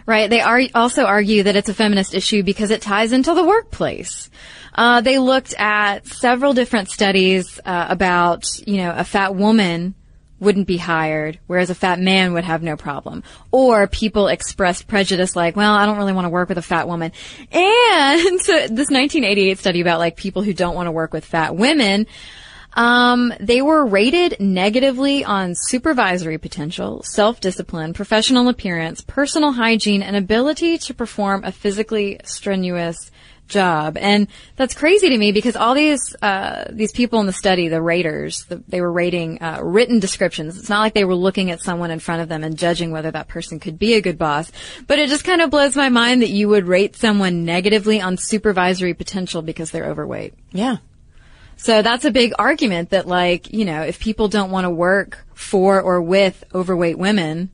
Right. 0.07 0.31
They 0.31 0.41
are 0.41 0.63
also 0.75 1.05
argue 1.05 1.43
that 1.43 1.55
it's 1.55 1.69
a 1.69 1.75
feminist 1.75 2.15
issue 2.15 2.43
because 2.43 2.71
it 2.71 2.81
ties 2.81 3.13
into 3.13 3.35
the 3.35 3.45
workplace. 3.45 4.31
Uh, 4.75 5.03
they 5.03 5.19
looked 5.19 5.53
at 5.59 6.07
several 6.07 6.55
different 6.55 6.89
studies 6.89 7.61
uh, 7.67 7.87
about, 7.91 8.47
you 8.67 8.79
know, 8.79 8.95
a 8.97 9.05
fat 9.05 9.35
woman 9.35 9.95
wouldn't 10.41 10.67
be 10.67 10.77
hired, 10.77 11.39
whereas 11.47 11.71
a 11.71 11.75
fat 11.75 11.99
man 11.99 12.33
would 12.33 12.45
have 12.45 12.63
no 12.63 12.77
problem. 12.77 13.23
Or 13.51 13.87
people 13.87 14.29
expressed 14.29 14.87
prejudice 14.87 15.35
like, 15.35 15.57
well, 15.57 15.75
I 15.75 15.87
don't 15.87 15.99
really 15.99 16.13
want 16.13 16.27
to 16.27 16.31
work 16.31 16.49
with 16.49 16.59
a 16.59 16.63
fat 16.63 16.87
woman. 16.89 17.13
And 17.51 18.41
so 18.41 18.53
this 18.53 18.91
1988 18.91 19.59
study 19.59 19.81
about 19.81 19.99
like 19.99 20.17
people 20.17 20.43
who 20.43 20.53
don't 20.53 20.75
want 20.75 20.87
to 20.87 20.93
work 20.93 21.13
with 21.13 21.25
fat 21.25 21.57
women, 21.57 22.07
um, 22.75 23.33
they 23.41 23.61
were 23.63 23.85
rated 23.85 24.37
negatively 24.39 25.25
on 25.25 25.55
supervisory 25.55 26.39
potential, 26.39 27.03
self-discipline, 27.03 27.93
professional 27.93 28.49
appearance, 28.49 29.01
personal 29.01 29.53
hygiene, 29.53 30.03
and 30.03 30.15
ability 30.15 30.79
to 30.79 30.95
perform 30.95 31.43
a 31.45 31.51
physically 31.51 32.21
strenuous 32.25 33.11
job. 33.49 33.97
And 33.97 34.29
that's 34.57 34.75
crazy 34.75 35.09
to 35.11 35.19
me 35.19 35.33
because 35.33 35.57
all 35.57 35.75
these, 35.75 36.15
uh, 36.23 36.65
these 36.71 36.93
people 36.93 37.21
in 37.21 37.27
the 37.27 37.33
study, 37.33 37.69
the 37.69 37.83
raters, 37.83 38.45
the, 38.45 38.63
they 38.69 38.81
were 38.81 38.93
rating, 38.93 39.43
uh, 39.43 39.61
written 39.63 39.99
descriptions. 39.99 40.59
It's 40.59 40.69
not 40.69 40.81
like 40.81 40.95
they 40.95 41.05
were 41.05 41.15
looking 41.15 41.51
at 41.51 41.61
someone 41.61 41.91
in 41.91 41.99
front 41.99 42.23
of 42.23 42.29
them 42.29 42.45
and 42.45 42.57
judging 42.57 42.91
whether 42.91 43.11
that 43.11 43.29
person 43.29 43.59
could 43.61 43.79
be 43.79 43.95
a 43.95 44.01
good 44.01 44.19
boss. 44.19 44.53
But 44.87 44.99
it 44.99 45.09
just 45.09 45.25
kind 45.25 45.41
of 45.41 45.51
blows 45.51 45.77
my 45.77 45.89
mind 45.89 46.23
that 46.23 46.31
you 46.31 46.49
would 46.49 46.67
rate 46.67 46.97
someone 46.97 47.45
negatively 47.45 48.01
on 48.01 48.17
supervisory 48.17 48.95
potential 48.95 49.43
because 49.43 49.71
they're 49.71 49.91
overweight. 49.91 50.35
Yeah. 50.53 50.77
So 51.57 51.83
that's 51.83 52.05
a 52.05 52.13
big 52.13 52.33
argument 52.39 52.91
that 52.91 53.09
like, 53.09 53.53
you 53.53 53.65
know, 53.65 53.83
if 53.83 53.99
people 53.99 54.29
don't 54.29 54.53
want 54.53 54.65
to 54.65 54.71
work 54.71 55.27
for 55.35 55.81
or 55.81 56.01
with 56.01 56.45
overweight 56.55 56.99
women, 56.99 57.51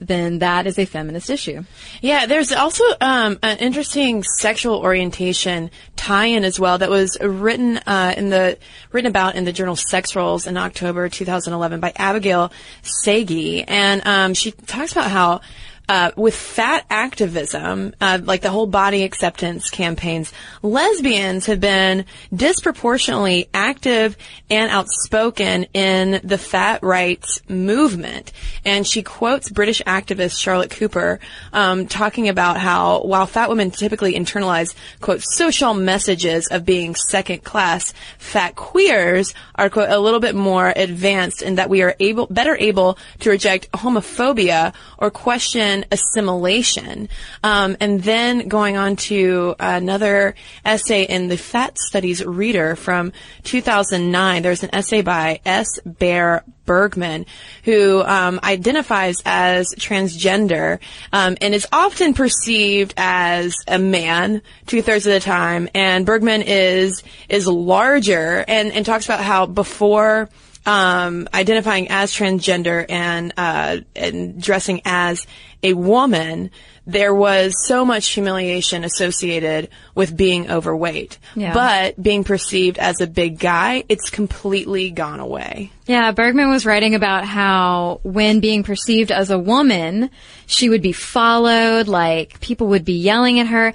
then 0.00 0.38
that 0.38 0.66
is 0.66 0.78
a 0.78 0.84
feminist 0.86 1.30
issue. 1.30 1.62
Yeah, 2.00 2.26
there's 2.26 2.52
also 2.52 2.84
um, 3.00 3.38
an 3.42 3.58
interesting 3.58 4.22
sexual 4.22 4.78
orientation 4.78 5.70
tie-in 5.96 6.44
as 6.44 6.58
well 6.58 6.78
that 6.78 6.90
was 6.90 7.18
written 7.20 7.76
uh, 7.78 8.14
in 8.16 8.30
the 8.30 8.58
written 8.92 9.08
about 9.08 9.36
in 9.36 9.44
the 9.44 9.52
journal 9.52 9.76
Sex 9.76 10.16
Roles 10.16 10.46
in 10.46 10.56
October 10.56 11.08
2011 11.08 11.80
by 11.80 11.92
Abigail 11.96 12.50
Saguy, 12.82 13.64
and 13.68 14.06
um, 14.06 14.34
she 14.34 14.52
talks 14.52 14.92
about 14.92 15.10
how. 15.10 15.40
Uh, 15.90 16.12
with 16.14 16.36
fat 16.36 16.86
activism, 16.88 17.92
uh, 18.00 18.16
like 18.22 18.42
the 18.42 18.48
whole 18.48 18.68
body 18.68 19.02
acceptance 19.02 19.70
campaigns, 19.70 20.32
lesbians 20.62 21.46
have 21.46 21.58
been 21.58 22.04
disproportionately 22.32 23.48
active 23.52 24.16
and 24.48 24.70
outspoken 24.70 25.64
in 25.74 26.20
the 26.22 26.38
fat 26.38 26.80
rights 26.84 27.40
movement. 27.48 28.30
And 28.64 28.86
she 28.86 29.02
quotes 29.02 29.50
British 29.50 29.82
activist 29.82 30.40
Charlotte 30.40 30.70
Cooper 30.70 31.18
um, 31.52 31.88
talking 31.88 32.28
about 32.28 32.56
how 32.56 33.02
while 33.02 33.26
fat 33.26 33.48
women 33.48 33.72
typically 33.72 34.14
internalize 34.14 34.76
quote 35.00 35.22
social 35.24 35.74
messages 35.74 36.46
of 36.52 36.64
being 36.64 36.94
second 36.94 37.42
class, 37.42 37.92
fat 38.16 38.54
queers 38.54 39.34
are 39.56 39.68
quote 39.68 39.90
a 39.90 39.98
little 39.98 40.20
bit 40.20 40.36
more 40.36 40.72
advanced 40.76 41.42
in 41.42 41.56
that 41.56 41.68
we 41.68 41.82
are 41.82 41.96
able 41.98 42.28
better 42.28 42.56
able 42.60 42.96
to 43.18 43.30
reject 43.30 43.72
homophobia 43.72 44.72
or 44.96 45.10
question 45.10 45.79
on 45.80 45.86
assimilation. 45.90 47.08
Um, 47.42 47.76
and 47.80 48.02
then 48.02 48.48
going 48.48 48.76
on 48.76 48.96
to 48.96 49.54
another 49.58 50.34
essay 50.64 51.04
in 51.04 51.28
the 51.28 51.36
Fat 51.36 51.78
Studies 51.78 52.24
Reader 52.24 52.76
from 52.76 53.12
2009. 53.44 54.42
There's 54.42 54.62
an 54.62 54.74
essay 54.74 55.02
by 55.02 55.40
S. 55.44 55.80
Bear 55.84 56.44
Bergman, 56.66 57.26
who 57.64 58.00
um, 58.02 58.38
identifies 58.44 59.16
as 59.24 59.74
transgender 59.76 60.78
um, 61.12 61.36
and 61.40 61.52
is 61.52 61.66
often 61.72 62.14
perceived 62.14 62.94
as 62.96 63.56
a 63.66 63.78
man 63.78 64.42
two 64.66 64.80
thirds 64.80 65.06
of 65.06 65.12
the 65.12 65.20
time. 65.20 65.68
And 65.74 66.06
Bergman 66.06 66.42
is 66.42 67.02
is 67.28 67.46
larger 67.48 68.44
and, 68.46 68.72
and 68.72 68.86
talks 68.86 69.06
about 69.06 69.20
how 69.20 69.46
before 69.46 70.28
um, 70.66 71.28
identifying 71.32 71.88
as 71.88 72.12
transgender 72.12 72.84
and 72.88 73.32
uh, 73.36 73.78
and 73.96 74.42
dressing 74.42 74.82
as 74.84 75.26
a 75.62 75.74
woman, 75.74 76.50
there 76.86 77.14
was 77.14 77.54
so 77.66 77.84
much 77.84 78.08
humiliation 78.08 78.84
associated 78.84 79.68
with 79.94 80.16
being 80.16 80.50
overweight. 80.50 81.18
Yeah. 81.34 81.52
But 81.52 82.02
being 82.02 82.24
perceived 82.24 82.78
as 82.78 83.00
a 83.00 83.06
big 83.06 83.38
guy, 83.38 83.84
it's 83.88 84.10
completely 84.10 84.90
gone 84.90 85.20
away. 85.20 85.72
Yeah, 85.86 86.12
Bergman 86.12 86.48
was 86.48 86.66
writing 86.66 86.94
about 86.94 87.24
how 87.24 88.00
when 88.02 88.40
being 88.40 88.62
perceived 88.62 89.10
as 89.10 89.30
a 89.30 89.38
woman, 89.38 90.10
she 90.46 90.68
would 90.68 90.82
be 90.82 90.92
followed, 90.92 91.88
like 91.88 92.40
people 92.40 92.68
would 92.68 92.84
be 92.84 92.98
yelling 92.98 93.40
at 93.40 93.48
her. 93.48 93.74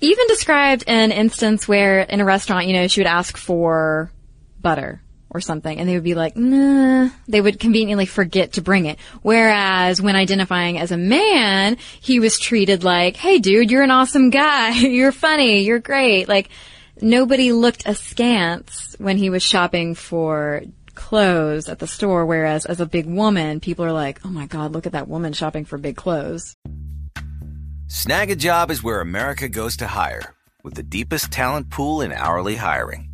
Even 0.00 0.26
described 0.26 0.84
an 0.86 1.12
instance 1.12 1.66
where 1.66 2.00
in 2.00 2.20
a 2.20 2.24
restaurant, 2.24 2.66
you 2.66 2.74
know, 2.74 2.88
she 2.88 3.00
would 3.00 3.06
ask 3.06 3.36
for 3.36 4.10
butter 4.60 5.00
or 5.34 5.40
something 5.40 5.78
and 5.78 5.88
they 5.88 5.94
would 5.94 6.04
be 6.04 6.14
like, 6.14 6.36
nah, 6.36 7.10
they 7.26 7.40
would 7.40 7.58
conveniently 7.58 8.06
forget 8.06 8.52
to 8.52 8.62
bring 8.62 8.86
it. 8.86 8.98
Whereas 9.22 10.00
when 10.00 10.16
identifying 10.16 10.78
as 10.78 10.92
a 10.92 10.96
man, 10.96 11.76
he 12.00 12.20
was 12.20 12.38
treated 12.38 12.84
like, 12.84 13.16
hey 13.16 13.40
dude, 13.40 13.70
you're 13.70 13.82
an 13.82 13.90
awesome 13.90 14.30
guy. 14.30 14.70
You're 14.94 15.12
funny. 15.12 15.62
You're 15.62 15.80
great. 15.80 16.28
Like 16.28 16.50
nobody 17.02 17.52
looked 17.52 17.86
askance 17.86 18.94
when 18.98 19.18
he 19.18 19.28
was 19.28 19.42
shopping 19.42 19.96
for 19.96 20.62
clothes 20.94 21.68
at 21.68 21.80
the 21.80 21.86
store. 21.86 22.24
Whereas 22.24 22.64
as 22.64 22.80
a 22.80 22.86
big 22.86 23.06
woman, 23.06 23.60
people 23.60 23.84
are 23.84 23.92
like, 23.92 24.20
oh 24.24 24.30
my 24.30 24.46
God, 24.46 24.72
look 24.72 24.86
at 24.86 24.92
that 24.92 25.08
woman 25.08 25.32
shopping 25.32 25.64
for 25.64 25.78
big 25.78 25.96
clothes. 25.96 26.54
Snagajob 27.88 28.70
is 28.70 28.82
where 28.82 29.00
America 29.00 29.48
goes 29.48 29.76
to 29.78 29.86
hire, 29.86 30.34
with 30.62 30.74
the 30.74 30.82
deepest 30.82 31.30
talent 31.30 31.70
pool 31.70 32.00
in 32.00 32.12
hourly 32.12 32.56
hiring. 32.56 33.13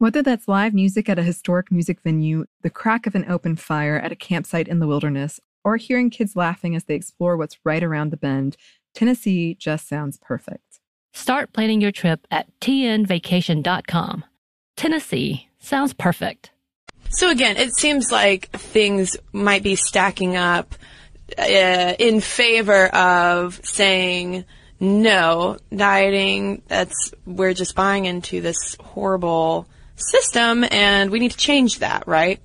Whether 0.00 0.22
that's 0.22 0.48
live 0.48 0.72
music 0.72 1.10
at 1.10 1.18
a 1.18 1.22
historic 1.22 1.70
music 1.70 2.00
venue, 2.00 2.46
the 2.62 2.70
crack 2.70 3.06
of 3.06 3.14
an 3.14 3.30
open 3.30 3.54
fire 3.54 3.98
at 3.98 4.10
a 4.10 4.16
campsite 4.16 4.66
in 4.66 4.78
the 4.78 4.86
wilderness, 4.86 5.40
or 5.62 5.76
hearing 5.76 6.08
kids 6.08 6.34
laughing 6.34 6.74
as 6.74 6.84
they 6.84 6.94
explore 6.94 7.36
what's 7.36 7.58
right 7.66 7.82
around 7.82 8.08
the 8.08 8.16
bend, 8.16 8.56
Tennessee 8.94 9.54
just 9.60 9.86
sounds 9.86 10.16
perfect. 10.16 10.80
Start 11.12 11.52
planning 11.52 11.82
your 11.82 11.92
trip 11.92 12.26
at 12.30 12.46
tnvacation.com. 12.60 14.24
Tennessee 14.74 15.50
sounds 15.58 15.92
perfect. 15.92 16.50
So 17.10 17.28
again, 17.28 17.58
it 17.58 17.76
seems 17.76 18.10
like 18.10 18.48
things 18.52 19.18
might 19.34 19.62
be 19.62 19.74
stacking 19.74 20.34
up 20.34 20.76
uh, 21.38 21.94
in 21.98 22.22
favor 22.22 22.86
of 22.86 23.60
saying 23.64 24.46
no 24.80 25.58
dieting. 25.76 26.62
That's 26.68 27.12
we're 27.26 27.52
just 27.52 27.74
buying 27.74 28.06
into 28.06 28.40
this 28.40 28.78
horrible 28.80 29.68
system, 30.00 30.64
and 30.70 31.10
we 31.10 31.18
need 31.18 31.32
to 31.32 31.36
change 31.36 31.78
that, 31.78 32.06
right? 32.06 32.40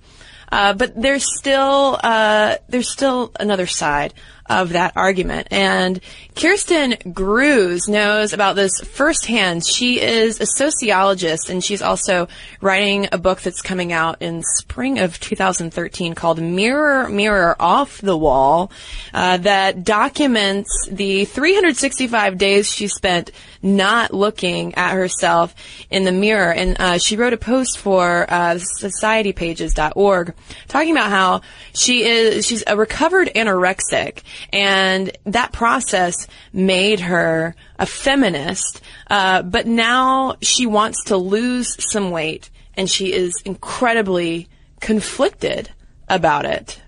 Uh, 0.52 0.74
but 0.74 1.00
there's 1.00 1.26
still 1.38 2.00
uh, 2.04 2.56
there's 2.70 2.90
still 2.90 3.32
another 3.40 3.68
side 3.68 4.14
of 4.48 4.70
that 4.70 4.94
argument. 4.96 5.48
And 5.52 6.00
Kjerstin 6.36 7.14
Gruys 7.14 7.88
knows 7.88 8.34
about 8.34 8.56
this 8.56 8.80
firsthand. 8.82 9.66
She 9.66 10.02
is 10.02 10.40
a 10.40 10.46
sociologist 10.46 11.50
and 11.50 11.64
she's 11.64 11.82
also 11.82 12.28
writing 12.62 13.08
a 13.12 13.18
book 13.18 13.42
that's 13.42 13.62
coming 13.62 13.92
out 13.92 14.22
in 14.22 14.44
spring 14.44 15.00
of 15.00 15.20
2013 15.20 16.14
called 16.14 16.40
Mirror, 16.40 17.10
Mirror 17.10 17.56
Off 17.60 18.02
the 18.02 18.18
Wall, 18.18 18.72
uh, 19.14 19.38
that 19.38 19.84
documents 19.84 20.70
the 20.92 21.26
365 21.26 22.38
days 22.38 22.70
she 22.70 22.88
spent 22.88 23.32
not 23.64 24.14
looking 24.14 24.76
at 24.76 24.94
herself 24.94 25.56
in 25.90 26.04
the 26.04 26.12
mirror. 26.12 26.54
And 26.54 26.80
uh, 26.80 26.98
she 27.00 27.18
wrote 27.18 27.34
a 27.34 27.38
post 27.38 27.80
for 27.80 28.26
uh, 28.30 28.60
societypages.org 28.82 30.34
talking 30.68 30.92
about 30.92 31.10
how 31.10 31.42
she 31.74 32.04
is 32.04 32.46
she's 32.46 32.64
a 32.68 32.78
recovered 32.78 33.32
anorexic 33.36 34.22
and 34.52 35.16
that 35.26 35.52
process 35.52 36.28
made 36.54 37.00
her 37.02 37.56
a 37.80 37.86
feminist. 37.86 38.82
Uh, 39.10 39.42
but 39.42 39.68
now 39.68 40.36
she 40.42 40.66
wants 40.66 41.06
to 41.06 41.18
lose 41.18 41.76
some 41.92 42.12
weight, 42.12 42.50
and 42.76 42.90
she 42.90 43.14
is 43.14 43.34
incredibly 43.46 44.48
conflicted 44.80 45.70
about 46.08 46.46
it. 46.46 46.82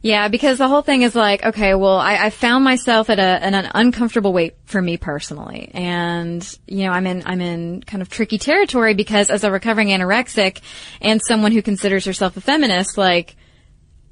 Yeah, 0.00 0.28
because 0.28 0.58
the 0.58 0.68
whole 0.68 0.82
thing 0.82 1.02
is 1.02 1.16
like, 1.16 1.44
okay, 1.44 1.74
well, 1.74 1.98
I, 1.98 2.26
I 2.26 2.30
found 2.30 2.62
myself 2.62 3.10
at, 3.10 3.18
a, 3.18 3.22
at 3.22 3.52
an 3.52 3.70
uncomfortable 3.74 4.32
weight 4.32 4.54
for 4.64 4.80
me 4.80 4.96
personally, 4.96 5.70
and 5.74 6.58
you 6.66 6.84
know, 6.84 6.92
I'm 6.92 7.06
in 7.06 7.22
I'm 7.26 7.40
in 7.40 7.82
kind 7.82 8.00
of 8.00 8.08
tricky 8.08 8.38
territory 8.38 8.94
because 8.94 9.28
as 9.28 9.42
a 9.42 9.50
recovering 9.50 9.88
anorexic 9.88 10.60
and 11.00 11.20
someone 11.20 11.50
who 11.50 11.62
considers 11.62 12.04
herself 12.04 12.36
a 12.36 12.40
feminist, 12.40 12.96
like 12.96 13.34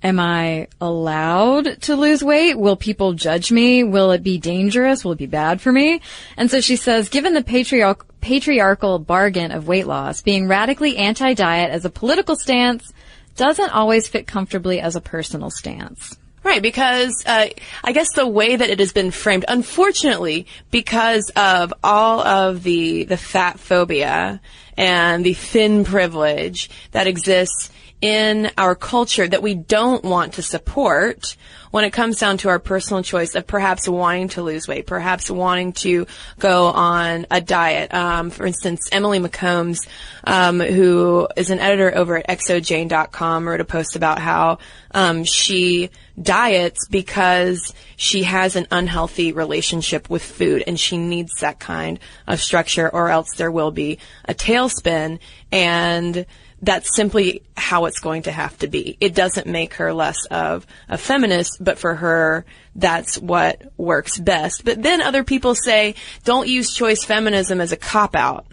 Am 0.06 0.20
I 0.20 0.68
allowed 0.80 1.82
to 1.82 1.96
lose 1.96 2.22
weight? 2.22 2.56
Will 2.56 2.76
people 2.76 3.14
judge 3.14 3.50
me? 3.50 3.82
Will 3.82 4.12
it 4.12 4.22
be 4.22 4.38
dangerous? 4.38 5.04
Will 5.04 5.10
it 5.10 5.18
be 5.18 5.26
bad 5.26 5.60
for 5.60 5.72
me? 5.72 6.00
And 6.36 6.48
so 6.48 6.60
she 6.60 6.76
says, 6.76 7.08
given 7.08 7.34
the 7.34 7.42
patriarch- 7.42 8.06
patriarchal 8.20 9.00
bargain 9.00 9.50
of 9.50 9.66
weight 9.66 9.88
loss, 9.88 10.22
being 10.22 10.46
radically 10.46 10.96
anti-diet 10.96 11.72
as 11.72 11.84
a 11.84 11.90
political 11.90 12.36
stance 12.36 12.92
doesn't 13.34 13.70
always 13.70 14.06
fit 14.06 14.28
comfortably 14.28 14.78
as 14.80 14.94
a 14.94 15.00
personal 15.00 15.50
stance. 15.50 16.16
Right, 16.44 16.62
because 16.62 17.24
uh, 17.26 17.48
I 17.82 17.90
guess 17.90 18.12
the 18.14 18.28
way 18.28 18.54
that 18.54 18.70
it 18.70 18.78
has 18.78 18.92
been 18.92 19.10
framed, 19.10 19.44
unfortunately, 19.48 20.46
because 20.70 21.32
of 21.34 21.74
all 21.82 22.20
of 22.20 22.62
the 22.62 23.02
the 23.02 23.16
fat 23.16 23.58
phobia 23.58 24.40
and 24.76 25.26
the 25.26 25.34
thin 25.34 25.84
privilege 25.84 26.70
that 26.92 27.08
exists 27.08 27.72
in 28.02 28.50
our 28.58 28.74
culture 28.74 29.26
that 29.26 29.42
we 29.42 29.54
don't 29.54 30.04
want 30.04 30.34
to 30.34 30.42
support 30.42 31.36
when 31.70 31.84
it 31.84 31.92
comes 31.92 32.18
down 32.18 32.38
to 32.38 32.48
our 32.48 32.58
personal 32.58 33.02
choice 33.02 33.34
of 33.34 33.46
perhaps 33.46 33.88
wanting 33.88 34.28
to 34.28 34.42
lose 34.42 34.68
weight, 34.68 34.86
perhaps 34.86 35.30
wanting 35.30 35.72
to 35.72 36.06
go 36.38 36.66
on 36.66 37.26
a 37.30 37.40
diet. 37.40 37.92
Um, 37.92 38.30
for 38.30 38.46
instance, 38.46 38.88
Emily 38.92 39.18
McCombs, 39.18 39.86
um, 40.24 40.60
who 40.60 41.28
is 41.36 41.50
an 41.50 41.58
editor 41.58 41.94
over 41.96 42.16
at 42.18 42.26
xojane.com, 42.26 43.48
wrote 43.48 43.60
a 43.60 43.64
post 43.64 43.96
about 43.96 44.18
how 44.18 44.58
um, 44.92 45.24
she 45.24 45.90
diets 46.20 46.88
because 46.88 47.74
she 47.96 48.22
has 48.22 48.56
an 48.56 48.66
unhealthy 48.70 49.32
relationship 49.32 50.08
with 50.08 50.22
food 50.22 50.62
and 50.66 50.80
she 50.80 50.96
needs 50.96 51.32
that 51.40 51.58
kind 51.58 51.98
of 52.26 52.40
structure 52.40 52.88
or 52.88 53.10
else 53.10 53.34
there 53.36 53.50
will 53.50 53.70
be 53.70 53.98
a 54.24 54.32
tailspin 54.32 55.18
and 55.52 56.24
that's 56.62 56.94
simply 56.96 57.42
how 57.56 57.84
it's 57.84 58.00
going 58.00 58.22
to 58.22 58.32
have 58.32 58.58
to 58.58 58.66
be. 58.66 58.96
It 59.00 59.14
doesn't 59.14 59.46
make 59.46 59.74
her 59.74 59.92
less 59.92 60.24
of 60.30 60.66
a 60.88 60.96
feminist, 60.96 61.58
but 61.60 61.78
for 61.78 61.94
her, 61.94 62.44
that's 62.74 63.18
what 63.18 63.62
works 63.76 64.18
best. 64.18 64.64
But 64.64 64.82
then 64.82 65.02
other 65.02 65.22
people 65.22 65.54
say, 65.54 65.94
don't 66.24 66.48
use 66.48 66.72
choice 66.72 67.04
feminism 67.04 67.60
as 67.60 67.72
a 67.72 67.76
cop 67.76 68.16
out. 68.16 68.46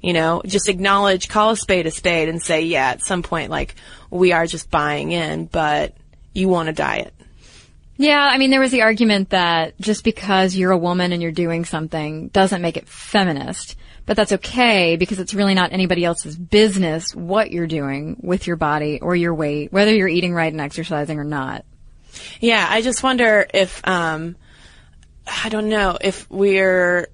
You 0.00 0.12
know, 0.12 0.42
just 0.44 0.68
acknowledge, 0.68 1.28
call 1.28 1.50
a 1.50 1.56
spade 1.56 1.86
a 1.86 1.90
spade 1.90 2.28
and 2.28 2.42
say, 2.42 2.62
yeah, 2.62 2.90
at 2.90 3.04
some 3.04 3.22
point, 3.22 3.50
like, 3.50 3.74
we 4.10 4.32
are 4.32 4.46
just 4.46 4.70
buying 4.70 5.12
in, 5.12 5.46
but 5.46 5.96
you 6.34 6.48
want 6.48 6.68
a 6.68 6.72
diet. 6.72 7.14
Yeah, 7.96 8.20
I 8.20 8.38
mean, 8.38 8.50
there 8.50 8.60
was 8.60 8.72
the 8.72 8.82
argument 8.82 9.30
that 9.30 9.78
just 9.80 10.04
because 10.04 10.56
you're 10.56 10.72
a 10.72 10.78
woman 10.78 11.12
and 11.12 11.22
you're 11.22 11.32
doing 11.32 11.64
something 11.64 12.28
doesn't 12.28 12.60
make 12.60 12.76
it 12.76 12.88
feminist. 12.88 13.76
But 14.06 14.16
that's 14.16 14.32
okay 14.32 14.96
because 14.96 15.18
it's 15.18 15.32
really 15.32 15.54
not 15.54 15.72
anybody 15.72 16.04
else's 16.04 16.36
business 16.36 17.14
what 17.14 17.50
you're 17.50 17.66
doing 17.66 18.18
with 18.20 18.46
your 18.46 18.56
body 18.56 19.00
or 19.00 19.16
your 19.16 19.34
weight, 19.34 19.72
whether 19.72 19.94
you're 19.94 20.08
eating 20.08 20.34
right 20.34 20.52
and 20.52 20.60
exercising 20.60 21.18
or 21.18 21.24
not. 21.24 21.64
Yeah, 22.40 22.66
I 22.68 22.82
just 22.82 23.02
wonder 23.02 23.46
if, 23.52 23.80
um, 23.86 24.36
I 25.26 25.48
don't 25.48 25.68
know, 25.68 25.96
if 26.00 26.30
we're, 26.30 27.08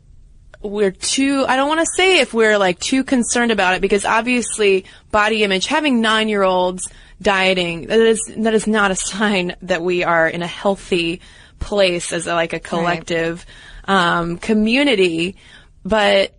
we're 0.63 0.91
too, 0.91 1.45
I 1.47 1.57
don't 1.57 1.69
want 1.69 1.81
to 1.81 1.87
say 1.97 2.21
if 2.21 2.35
we're 2.35 2.59
like 2.59 2.79
too 2.81 3.05
concerned 3.05 3.53
about 3.53 3.75
it 3.75 3.81
because 3.81 4.05
obviously 4.05 4.85
body 5.11 5.45
image, 5.45 5.67
having 5.67 6.01
nine 6.01 6.29
year 6.29 6.43
olds 6.43 6.89
dieting, 7.23 7.87
that 7.87 8.01
is, 8.01 8.21
that 8.39 8.55
is 8.55 8.67
not 8.67 8.91
a 8.91 8.97
sign 8.97 9.55
that 9.63 9.83
we 9.83 10.05
are 10.05 10.29
in 10.29 10.43
a 10.43 10.47
healthy 10.47 11.21
place 11.61 12.13
as 12.13 12.27
a, 12.27 12.35
like 12.35 12.53
a 12.53 12.61
collective, 12.61 13.47
right. 13.87 14.19
um, 14.19 14.39
community. 14.39 15.37
But 15.85 16.35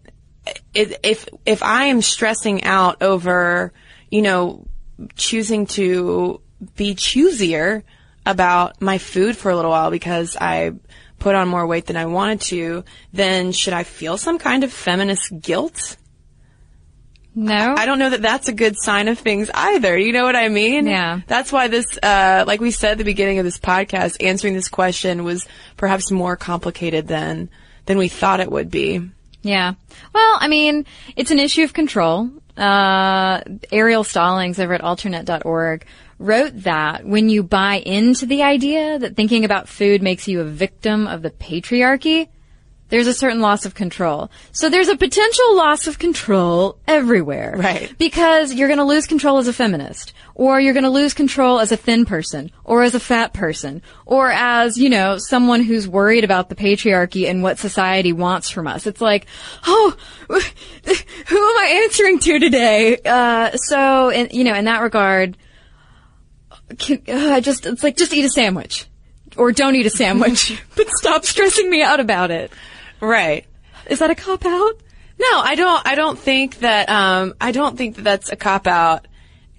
if 0.74 1.28
if 1.46 1.64
I 1.64 1.86
am 1.86 2.02
stressing 2.02 2.64
out 2.64 3.02
over, 3.02 3.74
you 4.10 4.22
know, 4.22 4.68
choosing 5.16 5.66
to 5.68 6.42
be 6.76 6.96
choosier 6.96 7.84
about 8.26 8.82
my 8.82 8.98
food 8.98 9.36
for 9.36 9.52
a 9.52 9.56
little 9.56 9.72
while 9.72 9.92
because 9.92 10.38
I 10.40 10.72
put 11.20 11.36
on 11.36 11.48
more 11.48 11.66
weight 11.66 11.86
than 11.86 11.98
I 11.98 12.06
wanted 12.06 12.42
to, 12.42 12.84
then 13.14 13.52
should 13.52 13.74
I 13.74 13.84
feel 13.84 14.18
some 14.18 14.40
kind 14.40 14.64
of 14.64 14.74
feminist 14.74 15.40
guilt? 15.40 15.98
No. 17.34 17.76
I 17.78 17.86
don't 17.86 18.00
know 18.00 18.10
that 18.10 18.22
that's 18.22 18.50
a 18.50 18.54
good 18.54 18.76
sign 18.78 19.08
of 19.08 19.18
things 19.18 19.50
either. 19.54 19.98
You 19.98 20.12
know 20.12 20.24
what 20.24 20.36
I 20.36 20.50
mean? 20.50 20.86
Yeah. 20.86 21.22
That's 21.28 21.52
why 21.52 21.70
this, 21.70 21.98
uh, 22.04 22.44
like 22.46 22.60
we 22.60 22.72
said 22.72 22.94
at 22.94 22.98
the 22.98 23.06
beginning 23.06 23.40
of 23.40 23.46
this 23.46 23.58
podcast, 23.58 24.22
answering 24.22 24.54
this 24.54 24.68
question 24.68 25.24
was 25.24 25.48
perhaps 25.78 26.12
more 26.12 26.36
complicated 26.36 27.08
than, 27.08 27.50
than 27.86 27.98
we 27.98 28.10
thought 28.10 28.42
it 28.42 28.52
would 28.52 28.70
be. 28.70 29.10
Yeah. 29.44 29.74
Well, 30.14 30.38
I 30.40 30.48
mean, 30.48 30.86
it's 31.16 31.32
an 31.32 31.40
issue 31.40 31.64
of 31.64 31.74
control. 31.74 32.30
Uh, 32.58 33.42
Ariel 33.72 34.04
Stallings 34.04 34.60
over 34.60 34.74
at 34.74 34.82
alternate.org 34.82 35.86
wrote 36.20 36.64
that 36.64 37.06
when 37.06 37.30
you 37.30 37.42
buy 37.42 37.78
into 37.80 38.26
the 38.26 38.44
idea 38.44 39.00
that 39.00 39.16
thinking 39.16 39.44
about 39.44 39.68
food 39.68 40.04
makes 40.04 40.28
you 40.28 40.42
a 40.42 40.46
victim 40.46 41.08
of 41.08 41.24
the 41.24 41.32
patriarchy, 41.32 42.28
there's 42.92 43.08
a 43.08 43.14
certain 43.14 43.40
loss 43.40 43.66
of 43.66 43.74
control. 43.74 44.30
So 44.52 44.70
there's 44.70 44.90
a 44.90 44.98
potential 44.98 45.56
loss 45.56 45.88
of 45.88 45.98
control 45.98 46.78
everywhere. 46.88 47.56
Right. 47.58 47.98
Because 47.98 48.54
you're 48.54 48.68
going 48.68 48.80
to 48.80 48.84
lose 48.84 49.08
control 49.08 49.38
as 49.38 49.48
a 49.48 49.54
feminist, 49.54 50.14
or 50.36 50.60
you're 50.60 50.74
going 50.74 50.84
to 50.84 50.90
lose 50.90 51.14
control 51.14 51.62
as 51.62 51.72
a 51.72 51.78
thin 51.78 52.06
person, 52.06 52.52
or 52.66 52.84
as 52.84 52.94
a 52.94 53.00
fat 53.00 53.32
person, 53.34 53.82
or 54.06 54.30
as, 54.30 54.78
you 54.78 54.90
know, 54.90 55.18
someone 55.18 55.64
who's 55.64 55.88
worried 55.88 56.26
about 56.26 56.50
the 56.50 56.56
patriarchy 56.56 57.30
and 57.30 57.42
what 57.42 57.58
society 57.58 58.12
wants 58.12 58.50
from 58.50 58.68
us. 58.68 58.86
It's 58.86 59.02
like, 59.02 59.26
oh, 59.66 59.96
who 60.28 60.40
am 60.40 61.58
I 61.58 61.82
answering 61.86 62.20
to 62.20 62.40
today? 62.40 62.98
Uh, 63.06 63.52
so, 63.56 64.10
in, 64.10 64.28
you 64.32 64.44
know, 64.44 64.54
in 64.54 64.66
that 64.66 64.82
regard, 64.82 65.38
can, 66.78 67.02
uh, 67.08 67.40
just, 67.40 67.66
it's 67.66 67.84
like, 67.84 67.96
just 67.96 68.14
eat 68.14 68.26
a 68.26 68.30
sandwich. 68.30 68.86
Or 69.38 69.54
don't 69.54 69.78
eat 69.78 69.86
a 69.86 69.90
sandwich, 69.90 70.62
but 70.76 70.90
stop 70.98 71.24
stressing 71.24 71.70
me 71.70 71.82
out 71.82 72.02
about 72.02 72.32
it. 72.32 72.52
Right. 73.02 73.46
Is 73.90 74.00
that 74.00 74.12
a 74.12 74.16
cop 74.16 74.46
out? 74.46 74.74
No, 75.20 75.40
I 75.40 75.56
don't. 75.56 75.86
I 75.86 75.96
don't 75.96 76.18
think 76.18 76.60
that. 76.60 76.90
Um, 76.90 77.34
I 77.42 77.52
don't 77.52 77.78
think 77.78 77.96
that 77.96 78.04
that's 78.04 78.32
a 78.32 78.36
cop 78.36 78.68
out 78.68 79.08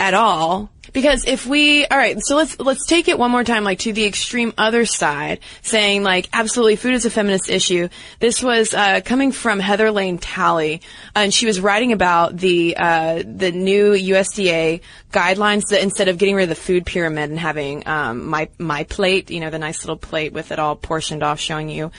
at 0.01 0.15
all. 0.15 0.71
Because 0.93 1.25
if 1.27 1.47
we, 1.47 1.87
all 1.87 1.97
right, 1.97 2.19
so 2.21 2.37
let's 2.37 2.59
let's 2.59 2.87
take 2.87 3.09
it 3.09 3.19
one 3.19 3.31
more 3.31 3.45
time, 3.45 3.65
like 3.65 3.79
to 3.81 3.95
the 3.95 4.05
extreme 4.05 4.53
other 4.59 4.85
side, 4.85 5.41
saying 5.63 6.03
like 6.03 6.29
absolutely 6.35 6.77
food 6.77 6.93
is 6.93 7.07
a 7.07 7.11
feminist 7.11 7.49
issue. 7.49 7.89
This 8.19 8.43
was 8.43 8.75
uh, 8.75 9.01
coming 9.03 9.33
from 9.33 9.59
Heather 9.59 9.91
Laine 9.91 10.19
Talley, 10.19 10.83
and 11.15 11.33
she 11.33 11.47
was 11.47 11.61
writing 11.61 11.93
about 11.93 12.37
the 12.37 12.77
uh, 12.77 13.23
the 13.25 13.53
new 13.53 13.93
USDA 13.93 14.83
guidelines 15.13 15.69
that 15.69 15.83
instead 15.83 16.09
of 16.09 16.19
getting 16.19 16.35
rid 16.35 16.43
of 16.45 16.49
the 16.51 16.55
food 16.57 16.85
pyramid 16.85 17.31
and 17.31 17.39
having 17.39 17.87
um, 17.87 18.27
my 18.27 18.51
my 18.59 18.85
plate, 18.85 19.31
you 19.31 19.41
know, 19.41 19.49
the 19.49 19.59
nice 19.59 19.85
little 19.85 19.97
plate 19.97 20.35
with 20.35 20.53
it 20.53 20.59
all 20.59 20.77
portioned 20.77 21.23
off, 21.23 21.41
showing 21.41 21.71
you 21.71 21.91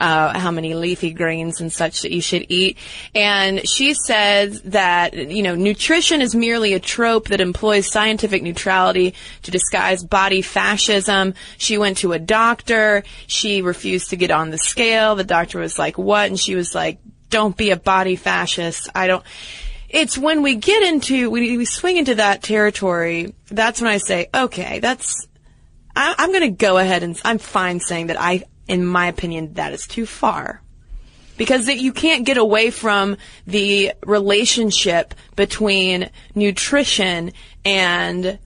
uh, 0.00 0.38
how 0.38 0.50
many 0.50 0.74
leafy 0.74 1.12
greens 1.12 1.60
and 1.60 1.72
such 1.72 2.02
that 2.02 2.12
you 2.12 2.20
should 2.20 2.46
eat. 2.48 2.78
And 3.14 3.68
she 3.68 3.94
says 3.94 4.62
that, 4.62 5.14
you 5.14 5.42
know, 5.42 5.54
nutrition 5.54 6.22
is 6.22 6.34
merely 6.34 6.74
a 6.74 6.80
trope 6.80 7.28
that 7.28 7.40
employs 7.40 7.90
scientific 7.90 8.42
neutrality 8.42 9.14
to 9.42 9.50
disguise 9.50 10.04
body 10.04 10.42
fascism. 10.42 11.34
She 11.58 11.78
went 11.78 11.98
to 11.98 12.12
a 12.12 12.18
doctor. 12.18 13.02
She 13.26 13.62
refused 13.62 14.10
to 14.10 14.16
get 14.16 14.30
on 14.30 14.50
the 14.50 14.58
scale. 14.58 15.16
The 15.16 15.24
doctor 15.24 15.58
was 15.58 15.78
like, 15.78 15.98
what? 15.98 16.28
And 16.28 16.38
she 16.38 16.54
was 16.54 16.74
like, 16.74 16.98
don't 17.30 17.56
be 17.56 17.70
a 17.70 17.76
body 17.76 18.16
fascist. 18.16 18.88
I 18.94 19.06
don't, 19.06 19.24
it's 19.88 20.18
when 20.18 20.42
we 20.42 20.56
get 20.56 20.82
into, 20.82 21.30
we, 21.30 21.56
we 21.56 21.64
swing 21.64 21.96
into 21.96 22.16
that 22.16 22.42
territory, 22.42 23.34
that's 23.50 23.80
when 23.80 23.90
I 23.90 23.98
say, 23.98 24.28
okay, 24.34 24.80
that's, 24.80 25.26
I, 25.96 26.14
I'm 26.18 26.30
going 26.30 26.42
to 26.42 26.50
go 26.50 26.78
ahead 26.78 27.02
and 27.02 27.20
I'm 27.24 27.38
fine 27.38 27.80
saying 27.80 28.08
that 28.08 28.20
I, 28.20 28.44
in 28.68 28.86
my 28.86 29.06
opinion, 29.06 29.54
that 29.54 29.72
is 29.72 29.86
too 29.86 30.06
far. 30.06 30.62
Because 31.36 31.68
you 31.68 31.92
can't 31.92 32.26
get 32.26 32.36
away 32.36 32.70
from 32.70 33.16
the 33.46 33.92
relationship 34.04 35.14
between 35.36 36.10
nutrition 36.34 37.32
and 37.64 38.38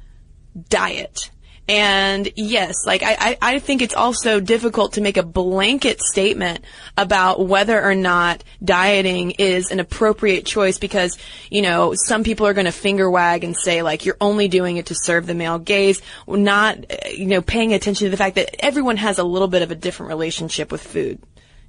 diet. 0.69 1.31
And 1.73 2.31
yes, 2.37 2.85
like 2.85 3.03
I, 3.03 3.39
I, 3.41 3.59
think 3.59 3.81
it's 3.81 3.95
also 3.95 4.41
difficult 4.41 4.93
to 4.95 5.01
make 5.01 5.17
a 5.17 5.23
blanket 5.23 6.03
statement 6.03 6.67
about 6.99 7.47
whether 7.47 7.83
or 7.83 7.95
not 7.95 8.45
dieting 8.63 9.31
is 9.31 9.71
an 9.71 9.81
appropriate 9.81 10.45
choice 10.45 10.79
because, 10.79 11.17
you 11.51 11.63
know, 11.63 11.95
some 11.95 12.25
people 12.25 12.47
are 12.47 12.53
going 12.53 12.67
to 12.67 12.73
finger 12.73 13.11
wag 13.11 13.43
and 13.43 13.57
say 13.57 13.81
like 13.81 14.05
you're 14.05 14.19
only 14.21 14.49
doing 14.49 14.77
it 14.77 14.87
to 14.87 14.95
serve 14.95 15.27
the 15.27 15.33
male 15.33 15.59
gaze, 15.59 16.03
not, 16.29 16.77
you 17.11 17.25
know, 17.25 17.41
paying 17.41 17.73
attention 17.73 18.05
to 18.05 18.11
the 18.11 18.19
fact 18.19 18.35
that 18.35 18.55
everyone 18.63 18.99
has 18.99 19.19
a 19.19 19.25
little 19.25 19.49
bit 19.49 19.63
of 19.63 19.71
a 19.71 19.75
different 19.75 20.11
relationship 20.11 20.71
with 20.71 20.83
food. 20.83 21.23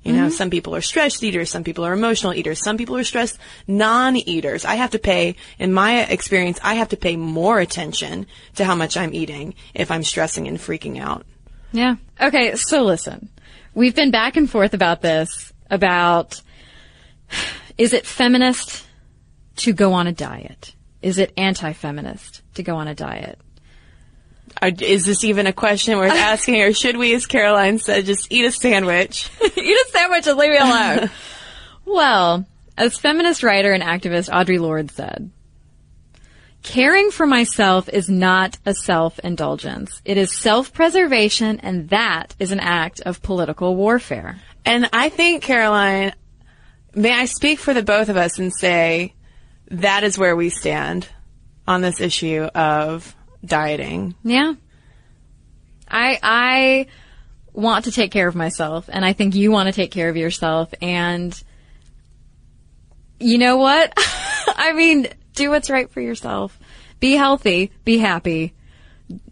You 0.03 0.11
know, 0.13 0.23
mm-hmm. 0.23 0.31
some 0.31 0.49
people 0.49 0.75
are 0.75 0.81
stressed 0.81 1.23
eaters, 1.23 1.49
some 1.49 1.63
people 1.63 1.85
are 1.85 1.93
emotional 1.93 2.33
eaters, 2.33 2.61
some 2.61 2.77
people 2.77 2.97
are 2.97 3.05
stressed 3.05 3.37
non-eaters. 3.67 4.65
I 4.65 4.75
have 4.75 4.91
to 4.91 4.99
pay, 4.99 5.35
in 5.57 5.71
my 5.71 6.03
experience, 6.03 6.59
I 6.61 6.73
have 6.75 6.89
to 6.89 6.97
pay 6.97 7.15
more 7.15 7.59
attention 7.59 8.27
to 8.55 8.65
how 8.65 8.75
much 8.75 8.97
I'm 8.97 9.13
eating 9.13 9.55
if 9.73 9.91
I'm 9.91 10.03
stressing 10.03 10.47
and 10.47 10.57
freaking 10.57 10.99
out. 10.99 11.25
Yeah. 11.71 11.95
Okay, 12.19 12.55
so 12.55 12.83
listen. 12.83 13.29
We've 13.73 13.95
been 13.95 14.11
back 14.11 14.35
and 14.35 14.49
forth 14.49 14.73
about 14.73 15.01
this, 15.01 15.53
about 15.69 16.41
is 17.77 17.93
it 17.93 18.05
feminist 18.05 18.85
to 19.57 19.73
go 19.73 19.93
on 19.93 20.05
a 20.05 20.11
diet? 20.11 20.75
Is 21.01 21.17
it 21.17 21.33
anti-feminist 21.37 22.41
to 22.55 22.63
go 22.63 22.75
on 22.75 22.87
a 22.87 22.95
diet? 22.95 23.39
Is 24.61 25.05
this 25.05 25.23
even 25.23 25.47
a 25.47 25.53
question 25.53 25.97
worth 25.97 26.11
asking, 26.13 26.61
or 26.61 26.73
should 26.73 26.97
we, 26.97 27.13
as 27.13 27.25
Caroline 27.25 27.79
said, 27.79 28.05
just 28.05 28.31
eat 28.31 28.45
a 28.45 28.51
sandwich? 28.51 29.29
eat 29.43 29.57
a 29.57 29.85
sandwich 29.89 30.27
and 30.27 30.37
leave 30.37 30.51
me 30.51 30.57
alone. 30.57 31.09
well, 31.85 32.45
as 32.77 32.97
feminist 32.97 33.43
writer 33.43 33.71
and 33.71 33.83
activist 33.83 34.29
Audre 34.29 34.59
Lorde 34.59 34.91
said, 34.91 35.31
caring 36.61 37.11
for 37.11 37.25
myself 37.25 37.89
is 37.89 38.09
not 38.09 38.57
a 38.65 38.73
self-indulgence. 38.73 40.01
It 40.05 40.17
is 40.17 40.37
self-preservation, 40.37 41.59
and 41.59 41.89
that 41.89 42.35
is 42.39 42.51
an 42.51 42.59
act 42.59 43.01
of 43.01 43.21
political 43.21 43.75
warfare. 43.75 44.39
And 44.65 44.89
I 44.93 45.09
think, 45.09 45.43
Caroline, 45.43 46.13
may 46.95 47.11
I 47.11 47.25
speak 47.25 47.59
for 47.59 47.73
the 47.73 47.83
both 47.83 48.09
of 48.09 48.17
us 48.17 48.39
and 48.39 48.53
say 48.53 49.13
that 49.69 50.03
is 50.03 50.17
where 50.17 50.35
we 50.35 50.49
stand. 50.49 51.07
on 51.67 51.81
this 51.81 52.01
issue 52.01 52.43
of 52.55 53.15
dieting. 53.45 54.15
Yeah. 54.23 54.53
I 55.89 56.19
I 56.21 56.87
want 57.53 57.85
to 57.85 57.91
take 57.91 58.11
care 58.11 58.27
of 58.27 58.35
myself 58.35 58.89
and 58.91 59.05
I 59.05 59.13
think 59.13 59.35
you 59.35 59.51
want 59.51 59.67
to 59.67 59.73
take 59.73 59.91
care 59.91 60.09
of 60.09 60.17
yourself 60.17 60.73
and 60.81 61.41
you 63.19 63.37
know 63.37 63.57
what? 63.57 63.93
I 64.47 64.73
mean, 64.73 65.07
do 65.33 65.49
what's 65.49 65.69
right 65.69 65.89
for 65.89 66.01
yourself. 66.01 66.57
Be 66.99 67.13
healthy, 67.13 67.71
be 67.85 67.97
happy. 67.97 68.53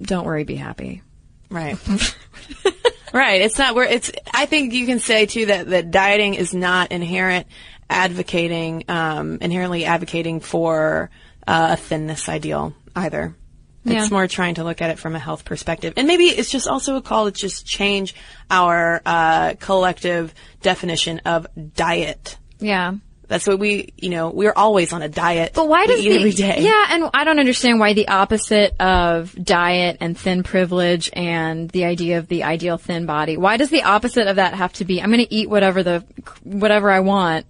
Don't 0.01 0.25
worry, 0.25 0.43
be 0.43 0.55
happy. 0.55 1.01
Right. 1.49 1.77
right. 3.13 3.41
It's 3.41 3.57
not 3.57 3.75
where 3.75 3.85
it's, 3.85 4.11
I 4.33 4.45
think 4.45 4.73
you 4.73 4.85
can 4.85 4.99
say 4.99 5.25
too 5.25 5.47
that, 5.47 5.67
that 5.69 5.91
dieting 5.91 6.35
is 6.35 6.53
not 6.53 6.91
inherent 6.91 7.47
advocating, 7.89 8.85
um, 8.87 9.39
inherently 9.41 9.85
advocating 9.85 10.39
for 10.39 11.09
uh, 11.45 11.69
a 11.71 11.77
thinness 11.77 12.29
ideal 12.29 12.73
either. 12.95 13.35
Yeah. 13.83 14.01
It's 14.01 14.11
more 14.11 14.27
trying 14.27 14.55
to 14.55 14.63
look 14.63 14.81
at 14.81 14.91
it 14.91 14.99
from 14.99 15.15
a 15.15 15.19
health 15.19 15.43
perspective. 15.43 15.93
And 15.97 16.07
maybe 16.07 16.25
it's 16.25 16.51
just 16.51 16.67
also 16.67 16.97
a 16.97 17.01
call 17.01 17.25
to 17.25 17.31
just 17.31 17.65
change 17.65 18.13
our, 18.49 19.01
uh, 19.05 19.55
collective 19.59 20.33
definition 20.61 21.21
of 21.25 21.47
diet. 21.73 22.37
Yeah. 22.59 22.93
That's 23.31 23.47
what 23.47 23.59
we, 23.59 23.93
you 23.95 24.09
know, 24.09 24.29
we're 24.29 24.51
always 24.53 24.91
on 24.91 25.01
a 25.01 25.07
diet. 25.07 25.53
But 25.55 25.69
why 25.69 25.85
does 25.85 26.01
eat 26.01 26.09
the, 26.09 26.15
every 26.17 26.31
day? 26.31 26.63
Yeah, 26.63 26.87
and 26.89 27.09
I 27.13 27.23
don't 27.23 27.39
understand 27.39 27.79
why 27.79 27.93
the 27.93 28.09
opposite 28.09 28.75
of 28.77 29.33
diet 29.41 29.99
and 30.01 30.17
thin 30.17 30.43
privilege 30.43 31.09
and 31.13 31.69
the 31.69 31.85
idea 31.85 32.17
of 32.17 32.27
the 32.27 32.43
ideal 32.43 32.77
thin 32.77 33.05
body. 33.05 33.37
Why 33.37 33.55
does 33.55 33.69
the 33.69 33.83
opposite 33.83 34.27
of 34.27 34.35
that 34.35 34.55
have 34.55 34.73
to 34.73 34.85
be 34.85 35.01
I'm 35.01 35.11
going 35.11 35.25
to 35.25 35.33
eat 35.33 35.49
whatever 35.49 35.81
the 35.81 36.03
whatever 36.43 36.91
I 36.91 36.99
want 36.99 37.45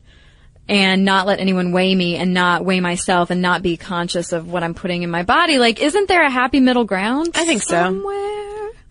and 0.67 1.03
not 1.03 1.27
let 1.27 1.39
anyone 1.39 1.71
weigh 1.71 1.93
me 1.93 2.15
and 2.15 2.33
not 2.33 2.63
weigh 2.63 2.79
myself 2.79 3.29
and 3.29 3.41
not 3.41 3.61
be 3.61 3.77
conscious 3.77 4.31
of 4.31 4.49
what 4.49 4.63
I'm 4.63 4.73
putting 4.73 5.03
in 5.03 5.09
my 5.09 5.23
body? 5.23 5.57
Like 5.57 5.81
isn't 5.81 6.07
there 6.07 6.23
a 6.23 6.29
happy 6.29 6.59
middle 6.59 6.85
ground? 6.85 7.31
I 7.35 7.45
think 7.45 7.61
so. 7.61 8.01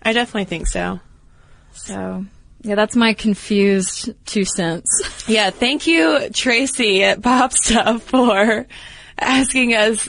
I 0.02 0.12
definitely 0.12 0.44
think 0.46 0.66
so. 0.66 1.00
So, 1.72 2.24
yeah, 2.62 2.74
that's 2.74 2.96
my 2.96 3.14
confused 3.14 4.14
two 4.26 4.44
cents. 4.44 4.88
Yeah, 5.28 5.50
thank 5.50 5.86
you, 5.86 6.28
Tracy 6.30 7.04
at 7.04 7.22
Pop 7.22 7.52
Stuff, 7.52 8.02
for 8.02 8.66
asking 9.16 9.74
us 9.74 10.08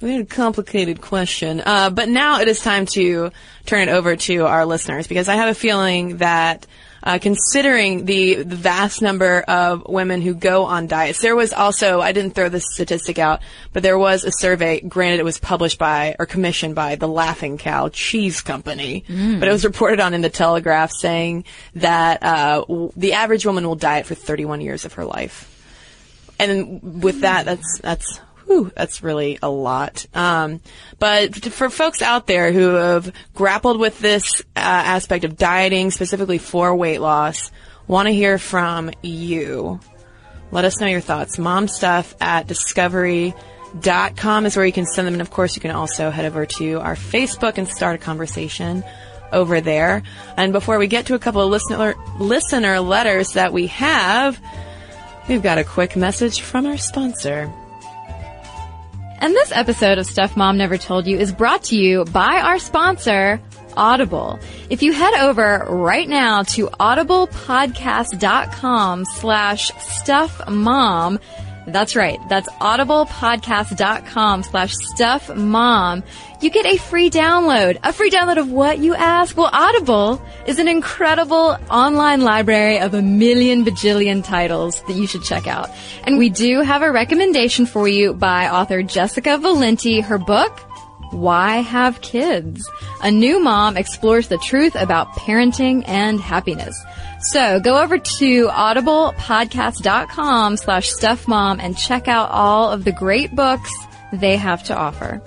we 0.00 0.12
had 0.12 0.20
a 0.22 0.26
complicated 0.26 1.00
question. 1.00 1.62
Uh, 1.64 1.90
but 1.90 2.08
now 2.08 2.40
it 2.40 2.48
is 2.48 2.60
time 2.60 2.86
to 2.86 3.30
turn 3.66 3.88
it 3.88 3.90
over 3.90 4.16
to 4.16 4.46
our 4.46 4.64
listeners 4.64 5.06
because 5.06 5.28
I 5.28 5.34
have 5.36 5.48
a 5.48 5.54
feeling 5.54 6.18
that 6.18 6.66
uh, 7.08 7.18
considering 7.18 8.04
the, 8.04 8.34
the 8.42 8.54
vast 8.54 9.00
number 9.00 9.40
of 9.48 9.82
women 9.88 10.20
who 10.20 10.34
go 10.34 10.64
on 10.64 10.86
diets, 10.86 11.22
there 11.22 11.34
was 11.34 11.54
also, 11.54 12.02
I 12.02 12.12
didn't 12.12 12.34
throw 12.34 12.50
this 12.50 12.66
statistic 12.70 13.18
out, 13.18 13.40
but 13.72 13.82
there 13.82 13.98
was 13.98 14.24
a 14.24 14.30
survey, 14.30 14.80
granted 14.80 15.18
it 15.18 15.24
was 15.24 15.38
published 15.38 15.78
by 15.78 16.16
or 16.18 16.26
commissioned 16.26 16.74
by 16.74 16.96
the 16.96 17.08
Laughing 17.08 17.56
Cow 17.56 17.88
Cheese 17.88 18.42
Company, 18.42 19.04
but 19.08 19.48
it 19.48 19.52
was 19.52 19.64
reported 19.64 20.00
on 20.00 20.12
in 20.12 20.20
the 20.20 20.28
Telegraph 20.28 20.90
saying 20.92 21.44
that 21.76 22.22
uh, 22.22 22.60
w- 22.68 22.92
the 22.94 23.14
average 23.14 23.46
woman 23.46 23.66
will 23.66 23.74
diet 23.74 24.04
for 24.04 24.14
31 24.14 24.60
years 24.60 24.84
of 24.84 24.92
her 24.92 25.06
life. 25.06 25.54
And 26.38 27.02
with 27.02 27.22
that, 27.22 27.46
that's 27.46 27.78
that's 27.80 28.20
whew, 28.48 28.72
that's 28.74 29.02
really 29.02 29.38
a 29.42 29.48
lot. 29.48 30.06
Um, 30.14 30.60
but 30.98 31.36
for 31.36 31.70
folks 31.70 32.02
out 32.02 32.26
there 32.26 32.52
who 32.52 32.74
have 32.74 33.12
grappled 33.34 33.78
with 33.78 34.00
this 34.00 34.40
uh, 34.56 34.56
aspect 34.56 35.24
of 35.24 35.36
dieting, 35.36 35.90
specifically 35.90 36.38
for 36.38 36.74
weight 36.74 37.00
loss, 37.00 37.52
want 37.86 38.06
to 38.06 38.12
hear 38.12 38.38
from 38.38 38.90
you. 39.02 39.80
Let 40.50 40.64
us 40.64 40.80
know 40.80 40.86
your 40.86 41.00
thoughts. 41.00 41.36
Momstuff 41.36 42.14
at 42.20 42.46
discovery.com 42.46 44.46
is 44.46 44.56
where 44.56 44.66
you 44.66 44.72
can 44.72 44.86
send 44.86 45.06
them. 45.06 45.14
And 45.14 45.22
of 45.22 45.30
course, 45.30 45.54
you 45.54 45.62
can 45.62 45.70
also 45.70 46.10
head 46.10 46.24
over 46.24 46.46
to 46.46 46.80
our 46.80 46.96
Facebook 46.96 47.58
and 47.58 47.68
start 47.68 47.96
a 47.96 47.98
conversation 47.98 48.82
over 49.30 49.60
there. 49.60 50.02
And 50.36 50.52
before 50.52 50.78
we 50.78 50.86
get 50.86 51.06
to 51.06 51.14
a 51.14 51.18
couple 51.18 51.42
of 51.42 51.50
listener, 51.50 51.94
listener 52.18 52.80
letters 52.80 53.34
that 53.34 53.52
we 53.52 53.66
have, 53.68 54.40
We've 55.28 55.42
got 55.42 55.58
a 55.58 55.64
quick 55.64 55.94
message 55.94 56.40
from 56.40 56.64
our 56.64 56.78
sponsor. 56.78 57.52
And 59.20 59.34
this 59.34 59.50
episode 59.52 59.98
of 59.98 60.06
Stuff 60.06 60.36
Mom 60.36 60.56
Never 60.58 60.78
Told 60.78 61.08
You 61.08 61.18
is 61.18 61.32
brought 61.32 61.64
to 61.64 61.76
you 61.76 62.04
by 62.04 62.40
our 62.40 62.60
sponsor, 62.60 63.40
Audible. 63.76 64.38
If 64.70 64.80
you 64.82 64.92
head 64.92 65.14
over 65.22 65.66
right 65.68 66.08
now 66.08 66.44
to 66.44 66.68
audiblepodcast.com 66.68 69.04
slash 69.04 69.72
stuffmom, 69.72 71.20
that's 71.72 71.96
right, 71.96 72.18
that's 72.28 72.48
audiblepodcast.com 72.48 74.42
slash 74.42 74.74
stuff 74.74 75.34
mom. 75.34 76.02
you 76.40 76.50
get 76.50 76.66
a 76.66 76.76
free 76.76 77.10
download. 77.10 77.78
A 77.82 77.92
free 77.92 78.10
download 78.10 78.38
of 78.38 78.50
what, 78.50 78.78
you 78.78 78.94
ask? 78.94 79.36
Well, 79.36 79.50
Audible 79.52 80.22
is 80.46 80.58
an 80.58 80.68
incredible 80.68 81.56
online 81.70 82.20
library 82.22 82.78
of 82.78 82.94
a 82.94 83.02
million 83.02 83.64
bajillion 83.64 84.24
titles 84.24 84.82
that 84.84 84.96
you 84.96 85.06
should 85.06 85.24
check 85.24 85.46
out. 85.46 85.70
And 86.04 86.18
we 86.18 86.30
do 86.30 86.60
have 86.60 86.82
a 86.82 86.92
recommendation 86.92 87.66
for 87.66 87.88
you 87.88 88.14
by 88.14 88.48
author 88.48 88.82
Jessica 88.82 89.38
Valenti. 89.38 90.00
Her 90.00 90.18
book, 90.18 90.60
Why 91.10 91.58
Have 91.58 92.00
Kids? 92.00 92.66
A 93.02 93.10
new 93.10 93.40
mom 93.40 93.76
explores 93.76 94.28
the 94.28 94.38
truth 94.38 94.74
about 94.74 95.12
parenting 95.12 95.84
and 95.86 96.18
happiness. 96.20 96.82
So 97.20 97.60
go 97.60 97.82
over 97.82 97.98
to 97.98 98.48
audiblepodcast.com 98.48 100.56
slash 100.56 100.90
stuffmom 100.92 101.58
and 101.60 101.76
check 101.76 102.08
out 102.08 102.30
all 102.30 102.70
of 102.70 102.84
the 102.84 102.92
great 102.92 103.34
books 103.34 103.70
they 104.12 104.36
have 104.36 104.62
to 104.64 104.76
offer. 104.76 105.20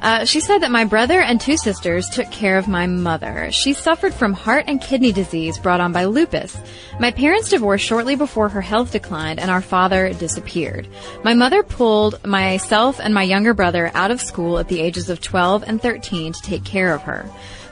Uh, 0.00 0.26
she 0.26 0.40
said 0.40 0.58
that 0.58 0.70
my 0.70 0.84
brother 0.84 1.18
and 1.18 1.40
two 1.40 1.56
sisters 1.56 2.10
took 2.10 2.30
care 2.30 2.58
of 2.58 2.68
my 2.68 2.86
mother. 2.86 3.50
She 3.52 3.72
suffered 3.72 4.12
from 4.12 4.34
heart 4.34 4.66
and 4.68 4.82
kidney 4.82 5.12
disease 5.12 5.58
brought 5.58 5.80
on 5.80 5.94
by 5.94 6.04
lupus. 6.04 6.58
My 7.00 7.10
parents 7.10 7.48
divorced 7.48 7.86
shortly 7.86 8.16
before 8.16 8.50
her 8.50 8.60
health 8.60 8.92
declined 8.92 9.40
and 9.40 9.50
our 9.50 9.62
father 9.62 10.12
disappeared. 10.12 10.86
My 11.24 11.32
mother 11.32 11.62
pulled 11.62 12.22
myself 12.26 13.00
and 13.00 13.14
my 13.14 13.22
younger 13.22 13.54
brother 13.54 13.90
out 13.94 14.10
of 14.10 14.20
school 14.20 14.58
at 14.58 14.68
the 14.68 14.80
ages 14.80 15.08
of 15.08 15.22
12 15.22 15.64
and 15.66 15.80
13 15.80 16.34
to 16.34 16.42
take 16.42 16.64
care 16.64 16.94
of 16.94 17.00
her. 17.04 17.24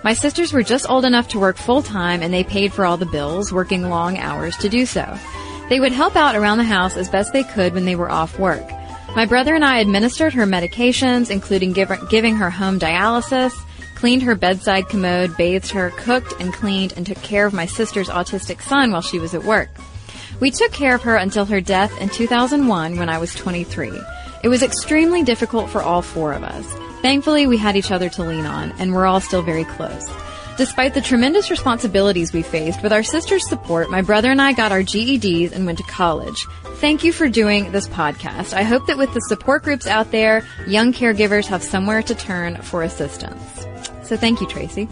My 0.07 0.13
sisters 0.13 0.53
were 0.53 0.63
just 0.63 0.89
old 0.89 1.05
enough 1.05 1.27
to 1.31 1.41
work 1.41 1.57
full 1.57 1.83
time 1.83 2.23
and 2.23 2.33
they 2.33 2.45
paid 2.45 2.73
for 2.73 2.87
all 2.87 2.97
the 2.97 3.07
bills, 3.07 3.53
working 3.53 3.91
long 3.91 4.19
hours 4.19 4.57
to 4.59 4.69
do 4.69 4.87
so. 4.87 5.19
They 5.69 5.81
would 5.81 5.91
help 5.91 6.15
out 6.15 6.37
around 6.37 6.59
the 6.59 6.63
house 6.63 6.97
as 6.97 7.09
best 7.09 7.33
they 7.33 7.43
could 7.43 7.75
when 7.75 7.87
they 7.87 7.97
were 7.97 8.09
off 8.09 8.39
work. 8.39 8.65
My 9.17 9.27
brother 9.27 9.57
and 9.57 9.65
I 9.65 9.81
administered 9.81 10.33
her 10.35 10.47
medications, 10.47 11.29
including 11.29 11.73
give, 11.73 11.91
giving 12.09 12.37
her 12.37 12.51
home 12.51 12.79
dialysis, 12.79 13.53
cleaned 13.97 14.23
her 14.23 14.37
bedside 14.37 14.89
commode, 14.89 15.37
bathed 15.37 15.73
her, 15.73 15.91
cooked 15.97 16.35
and 16.39 16.53
cleaned, 16.53 16.93
and 16.97 17.05
took 17.05 17.21
care 17.23 17.45
of 17.45 17.53
my 17.53 17.67
sister's 17.67 18.09
autistic 18.09 18.63
son 18.63 18.93
while 18.93 19.03
she 19.03 19.19
was 19.19 19.35
at 19.35 19.43
work. 19.43 19.71
We 20.39 20.53
took 20.53 20.71
care 20.71 20.95
of 20.95 21.03
her 21.03 21.17
until 21.17 21.47
her 21.47 21.61
death 21.61 22.01
in 22.01 22.11
2001 22.11 22.97
when 22.97 23.09
I 23.09 23.19
was 23.19 23.35
23. 23.35 23.91
It 24.45 24.49
was 24.49 24.63
extremely 24.63 25.25
difficult 25.25 25.69
for 25.69 25.83
all 25.83 26.01
four 26.01 26.33
of 26.33 26.45
us. 26.45 26.77
Thankfully, 27.07 27.47
we 27.47 27.57
had 27.57 27.77
each 27.77 27.93
other 27.93 28.09
to 28.09 28.25
lean 28.25 28.47
on, 28.47 28.73
and 28.81 28.93
we're 28.93 29.07
all 29.07 29.21
still 29.21 29.41
very 29.41 29.63
close. 29.63 30.11
Despite 30.57 30.93
the 30.93 31.01
tremendous 31.01 31.51
responsibilities 31.51 32.33
we 32.33 32.43
faced, 32.43 32.83
with 32.83 32.93
our 32.93 33.05
sister's 33.05 33.49
support, 33.49 33.93
my 33.93 34.03
brother 34.03 34.33
and 34.33 34.43
I 34.43 34.55
got 34.55 34.73
our 34.73 34.83
GEDs 34.83 35.53
and 35.53 35.67
went 35.67 35.79
to 35.79 35.85
college. 35.85 36.49
Thank 36.81 37.05
you 37.05 37.13
for 37.13 37.29
doing 37.29 37.71
this 37.71 37.87
podcast. 37.87 38.55
I 38.55 38.65
hope 38.65 38.89
that 38.89 38.99
with 38.99 39.15
the 39.15 39.21
support 39.21 39.63
groups 39.63 39.87
out 39.87 40.11
there, 40.11 40.45
young 40.67 40.93
caregivers 40.93 41.47
have 41.47 41.63
somewhere 41.63 42.03
to 42.03 42.15
turn 42.17 42.57
for 42.57 42.83
assistance. 42.83 43.41
So 44.03 44.17
thank 44.17 44.41
you, 44.41 44.49
Tracy. 44.49 44.89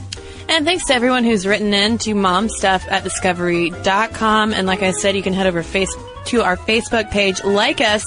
And 0.48 0.64
thanks 0.64 0.86
to 0.86 0.94
everyone 0.94 1.24
who's 1.24 1.46
written 1.46 1.74
in 1.74 1.98
to 1.98 2.14
momstuff 2.14 2.90
at 2.90 3.02
discovery.com. 3.02 4.52
And 4.52 4.66
like 4.66 4.82
I 4.82 4.92
said, 4.92 5.16
you 5.16 5.22
can 5.22 5.32
head 5.32 5.46
over 5.46 5.62
face, 5.62 5.94
to 6.26 6.42
our 6.42 6.56
Facebook 6.56 7.10
page, 7.10 7.42
like 7.44 7.80
us, 7.80 8.04